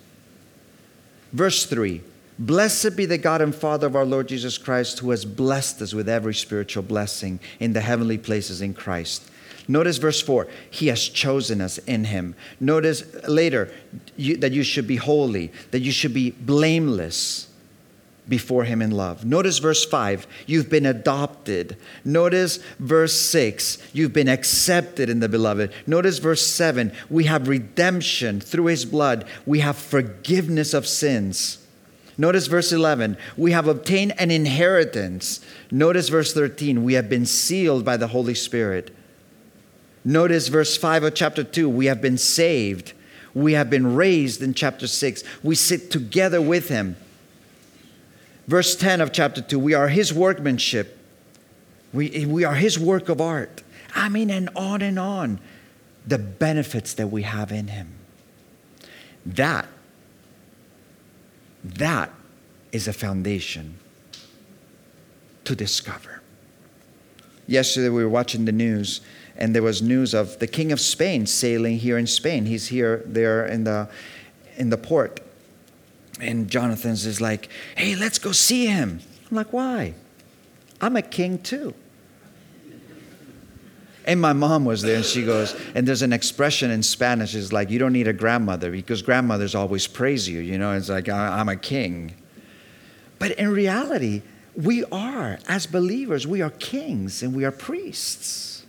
verse 1.33 1.65
3. 1.65 2.01
Blessed 2.39 2.95
be 2.95 3.07
the 3.07 3.17
God 3.17 3.41
and 3.41 3.53
Father 3.53 3.87
of 3.87 3.95
our 3.95 4.05
Lord 4.05 4.27
Jesus 4.27 4.59
Christ, 4.59 4.99
who 4.99 5.09
has 5.09 5.25
blessed 5.25 5.81
us 5.81 5.93
with 5.93 6.07
every 6.07 6.35
spiritual 6.35 6.83
blessing 6.83 7.39
in 7.59 7.73
the 7.73 7.81
heavenly 7.81 8.19
places 8.19 8.61
in 8.61 8.75
Christ. 8.75 9.29
Notice 9.67 9.97
verse 9.97 10.21
4 10.21 10.47
He 10.69 10.87
has 10.87 11.07
chosen 11.07 11.61
us 11.61 11.77
in 11.79 12.05
Him. 12.05 12.35
Notice 12.59 13.03
later 13.27 13.71
you, 14.15 14.37
that 14.37 14.51
you 14.51 14.63
should 14.63 14.87
be 14.87 14.97
holy, 14.97 15.51
that 15.71 15.79
you 15.79 15.91
should 15.91 16.13
be 16.13 16.31
blameless 16.31 17.47
before 18.29 18.63
him 18.63 18.81
in 18.81 18.91
love. 18.91 19.25
Notice 19.25 19.59
verse 19.59 19.85
5, 19.85 20.27
you've 20.45 20.69
been 20.69 20.85
adopted. 20.85 21.77
Notice 22.03 22.57
verse 22.79 23.13
6, 23.19 23.77
you've 23.93 24.13
been 24.13 24.27
accepted 24.27 25.09
in 25.09 25.19
the 25.19 25.29
beloved. 25.29 25.71
Notice 25.85 26.19
verse 26.19 26.45
7, 26.45 26.91
we 27.09 27.25
have 27.25 27.47
redemption 27.47 28.39
through 28.39 28.65
his 28.65 28.85
blood, 28.85 29.25
we 29.45 29.59
have 29.59 29.77
forgiveness 29.77 30.73
of 30.73 30.87
sins. 30.87 31.59
Notice 32.17 32.47
verse 32.47 32.71
11, 32.71 33.17
we 33.37 33.51
have 33.51 33.67
obtained 33.67 34.13
an 34.19 34.31
inheritance. 34.31 35.39
Notice 35.69 36.09
verse 36.09 36.33
13, 36.33 36.83
we 36.83 36.93
have 36.93 37.09
been 37.09 37.25
sealed 37.25 37.85
by 37.85 37.95
the 37.95 38.07
Holy 38.07 38.33
Spirit. 38.33 38.95
Notice 40.03 40.47
verse 40.47 40.75
5 40.77 41.03
of 41.03 41.15
chapter 41.15 41.43
2, 41.43 41.69
we 41.69 41.85
have 41.85 42.01
been 42.01 42.17
saved. 42.17 42.93
We 43.33 43.53
have 43.53 43.69
been 43.69 43.93
raised 43.93 44.41
in 44.41 44.55
chapter 44.55 44.87
6. 44.87 45.23
We 45.43 45.53
sit 45.53 45.91
together 45.91 46.41
with 46.41 46.69
him. 46.69 46.95
Verse 48.47 48.75
10 48.75 49.01
of 49.01 49.11
chapter 49.11 49.41
2 49.41 49.59
we 49.59 49.73
are 49.73 49.89
his 49.89 50.13
workmanship, 50.13 50.97
we, 51.93 52.25
we 52.25 52.43
are 52.43 52.55
his 52.55 52.79
work 52.79 53.09
of 53.09 53.21
art. 53.21 53.63
I 53.95 54.09
mean, 54.09 54.29
and 54.29 54.49
on 54.55 54.81
and 54.81 54.99
on. 54.99 55.39
The 56.05 56.17
benefits 56.17 56.93
that 56.93 57.07
we 57.07 57.23
have 57.23 57.51
in 57.51 57.67
him. 57.67 57.93
That, 59.25 59.67
that 61.63 62.13
is 62.71 62.87
a 62.87 62.93
foundation 62.93 63.77
to 65.43 65.55
discover. 65.55 66.21
Yesterday 67.47 67.89
we 67.89 68.03
were 68.03 68.09
watching 68.09 68.45
the 68.45 68.51
news 68.51 69.01
and 69.37 69.53
there 69.53 69.63
was 69.63 69.81
news 69.81 70.13
of 70.13 70.39
the 70.39 70.47
king 70.47 70.71
of 70.71 70.79
Spain 70.79 71.25
sailing 71.25 71.77
here 71.77 71.97
in 71.97 72.07
Spain. 72.07 72.45
He's 72.45 72.67
here 72.67 73.03
there 73.05 73.45
in 73.45 73.63
the 73.63 73.89
in 74.57 74.69
the 74.69 74.77
port 74.77 75.19
and 76.19 76.49
Jonathan's 76.49 77.05
is 77.05 77.21
like, 77.21 77.49
hey, 77.75 77.95
let's 77.95 78.19
go 78.19 78.31
see 78.31 78.65
him. 78.65 78.99
I'm 79.29 79.37
like, 79.37 79.53
why? 79.53 79.93
I'm 80.81 80.95
a 80.95 81.01
king 81.01 81.39
too. 81.39 81.73
And 84.05 84.21
my 84.21 84.31
mom 84.31 84.63
was 84.63 84.81
there 84.81 84.95
and 84.95 85.05
she 85.05 85.25
goes, 85.25 85.53
and 85.75 85.85
there's 85.85 86.01
an 86.01 86.13
expression 86.13 86.71
in 86.71 86.81
Spanish 86.81 87.35
is 87.35 87.51
like, 87.51 87.69
you 87.69 87.77
don't 87.77 87.91
need 87.91 88.07
a 88.07 88.13
grandmother 88.13 88.71
because 88.71 89.01
grandmothers 89.01 89.53
always 89.53 89.85
praise 89.85 90.29
you. 90.29 90.39
You 90.39 90.57
know, 90.57 90.71
it's 90.71 90.87
like, 90.87 91.09
I'm 91.09 91.49
a 91.49 91.57
king. 91.57 92.15
But 93.19 93.31
in 93.31 93.49
reality, 93.49 94.21
we 94.55 94.85
are, 94.85 95.39
as 95.49 95.67
believers, 95.67 96.25
we 96.25 96.41
are 96.41 96.51
kings 96.51 97.21
and 97.21 97.35
we 97.35 97.43
are 97.43 97.51
priests. 97.51 98.65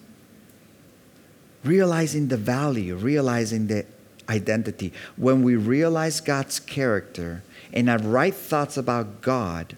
Realizing 1.62 2.28
the 2.28 2.36
value, 2.36 2.96
realizing 2.96 3.68
the 3.68 3.86
identity. 4.28 4.92
When 5.16 5.42
we 5.42 5.56
realize 5.56 6.20
God's 6.20 6.60
character 6.60 7.42
and 7.72 7.88
have 7.88 8.04
right 8.04 8.34
thoughts 8.34 8.76
about 8.76 9.20
God, 9.20 9.76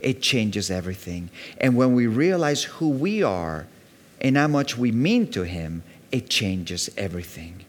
it 0.00 0.20
changes 0.20 0.70
everything. 0.70 1.30
And 1.58 1.76
when 1.76 1.94
we 1.94 2.06
realize 2.06 2.64
who 2.64 2.88
we 2.88 3.22
are 3.22 3.66
and 4.20 4.36
how 4.36 4.48
much 4.48 4.76
we 4.76 4.92
mean 4.92 5.30
to 5.32 5.42
Him, 5.42 5.82
it 6.12 6.28
changes 6.28 6.90
everything. 6.96 7.64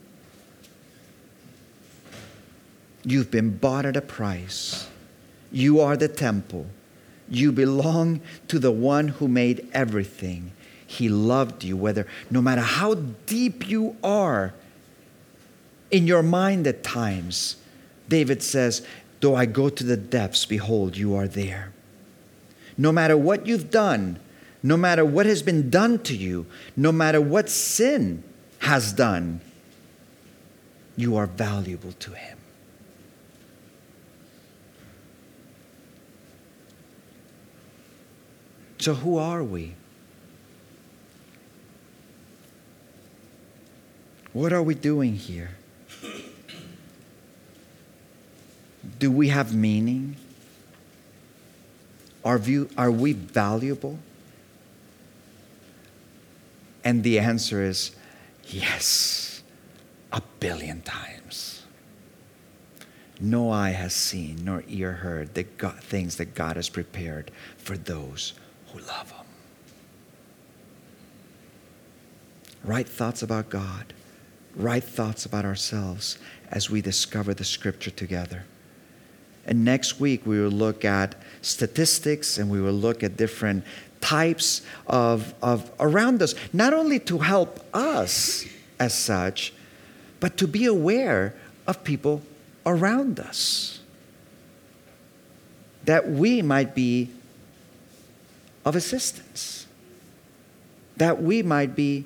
You've 3.04 3.32
been 3.32 3.58
bought 3.58 3.86
at 3.86 3.96
a 3.96 4.02
price. 4.02 4.88
You 5.52 5.80
are 5.80 5.96
the 5.96 6.08
temple. 6.08 6.66
You 7.30 7.52
belong 7.52 8.22
to 8.48 8.60
the 8.60 8.72
one 8.72 9.08
who 9.08 9.28
made 9.28 9.68
everything. 9.74 10.52
He 10.86 11.10
loved 11.10 11.64
you, 11.64 11.78
whether 11.78 12.08
no 12.30 12.42
matter 12.42 12.62
how 12.62 12.96
deep 13.26 13.68
you 13.68 13.96
are 14.04 14.54
in 15.96 16.06
your 16.06 16.22
mind 16.22 16.68
at 16.68 16.84
times. 16.84 17.56
David 18.10 18.44
says, 18.44 18.86
Though 19.22 19.34
I 19.34 19.46
go 19.46 19.70
to 19.70 19.84
the 19.84 19.96
depths, 19.96 20.46
behold, 20.46 20.98
you 20.98 21.16
are 21.16 21.26
there. 21.28 21.72
No 22.78 22.92
matter 22.92 23.16
what 23.16 23.48
you've 23.48 23.72
done, 23.72 24.20
no 24.62 24.76
matter 24.76 25.06
what 25.06 25.26
has 25.26 25.42
been 25.42 25.70
done 25.70 26.00
to 26.00 26.14
you, 26.14 26.48
no 26.76 26.92
matter 26.92 27.22
what 27.22 27.48
sin 27.48 28.24
has 28.60 28.92
done, 28.92 29.40
you 30.98 31.16
are 31.16 31.28
valuable 31.28 31.94
to 31.94 32.12
Him. 32.12 32.38
So, 38.80 38.96
who 38.96 39.18
are 39.18 39.44
we? 39.44 39.76
What 44.34 44.52
are 44.52 44.62
we 44.62 44.76
doing 44.76 45.16
here? 45.16 45.52
Do 49.00 49.12
we 49.12 49.30
have 49.30 49.54
meaning? 49.54 50.16
Are, 52.24 52.38
view, 52.38 52.70
are 52.78 52.92
we 52.92 53.14
valuable? 53.14 54.00
And 56.84 57.04
the 57.04 57.20
answer 57.20 57.64
is 57.64 57.92
yes, 58.46 59.44
a 60.12 60.22
billion 60.40 60.82
times. 60.82 61.64
No 63.20 63.50
eye 63.50 63.72
has 63.72 63.94
seen, 63.94 64.44
nor 64.44 64.64
ear 64.68 64.92
heard 64.92 65.34
the 65.36 65.44
God, 65.44 65.80
things 65.80 66.18
that 66.18 66.36
God 66.36 66.58
has 66.58 66.70
prepared 66.70 67.32
for 67.58 67.78
those 67.78 68.34
who 68.72 68.80
love 68.80 69.12
Him. 69.12 69.26
Right 72.64 72.88
thoughts 72.88 73.22
about 73.22 73.50
God, 73.50 73.94
right 74.56 74.84
thoughts 74.84 75.26
about 75.26 75.46
ourselves 75.46 76.18
as 76.52 76.70
we 76.70 76.82
discover 76.82 77.34
the 77.34 77.44
scripture 77.44 77.92
together. 77.92 78.44
And 79.46 79.64
next 79.64 80.00
week, 80.00 80.26
we 80.26 80.40
will 80.40 80.50
look 80.50 80.84
at 80.86 81.16
statistics 81.42 82.38
and 82.38 82.50
we 82.50 82.62
will 82.62 82.74
look 82.74 83.04
at 83.04 83.16
different 83.18 83.64
types 84.02 84.62
of, 84.88 85.34
of 85.42 85.72
around 85.80 86.22
us, 86.22 86.36
not 86.54 86.74
only 86.74 87.00
to 87.00 87.20
help 87.20 87.60
us 87.74 88.46
as 88.80 88.94
such, 88.94 89.54
but 90.20 90.38
to 90.38 90.48
be 90.48 90.66
aware 90.66 91.36
of 91.68 91.84
people 91.84 92.22
around 92.66 93.20
us. 93.20 93.80
That 95.86 96.10
we 96.10 96.42
might 96.42 96.74
be 96.74 97.10
of 98.64 98.76
assistance. 98.76 99.68
That 100.98 101.22
we 101.22 101.44
might 101.44 101.76
be 101.76 102.06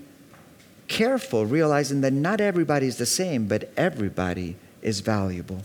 careful, 0.89 1.45
realizing 1.45 2.01
that 2.01 2.11
not 2.11 2.41
everybody 2.41 2.87
is 2.87 2.97
the 2.97 3.05
same, 3.05 3.47
but 3.47 3.71
everybody 3.77 4.57
is 4.81 4.99
valuable. 4.99 5.61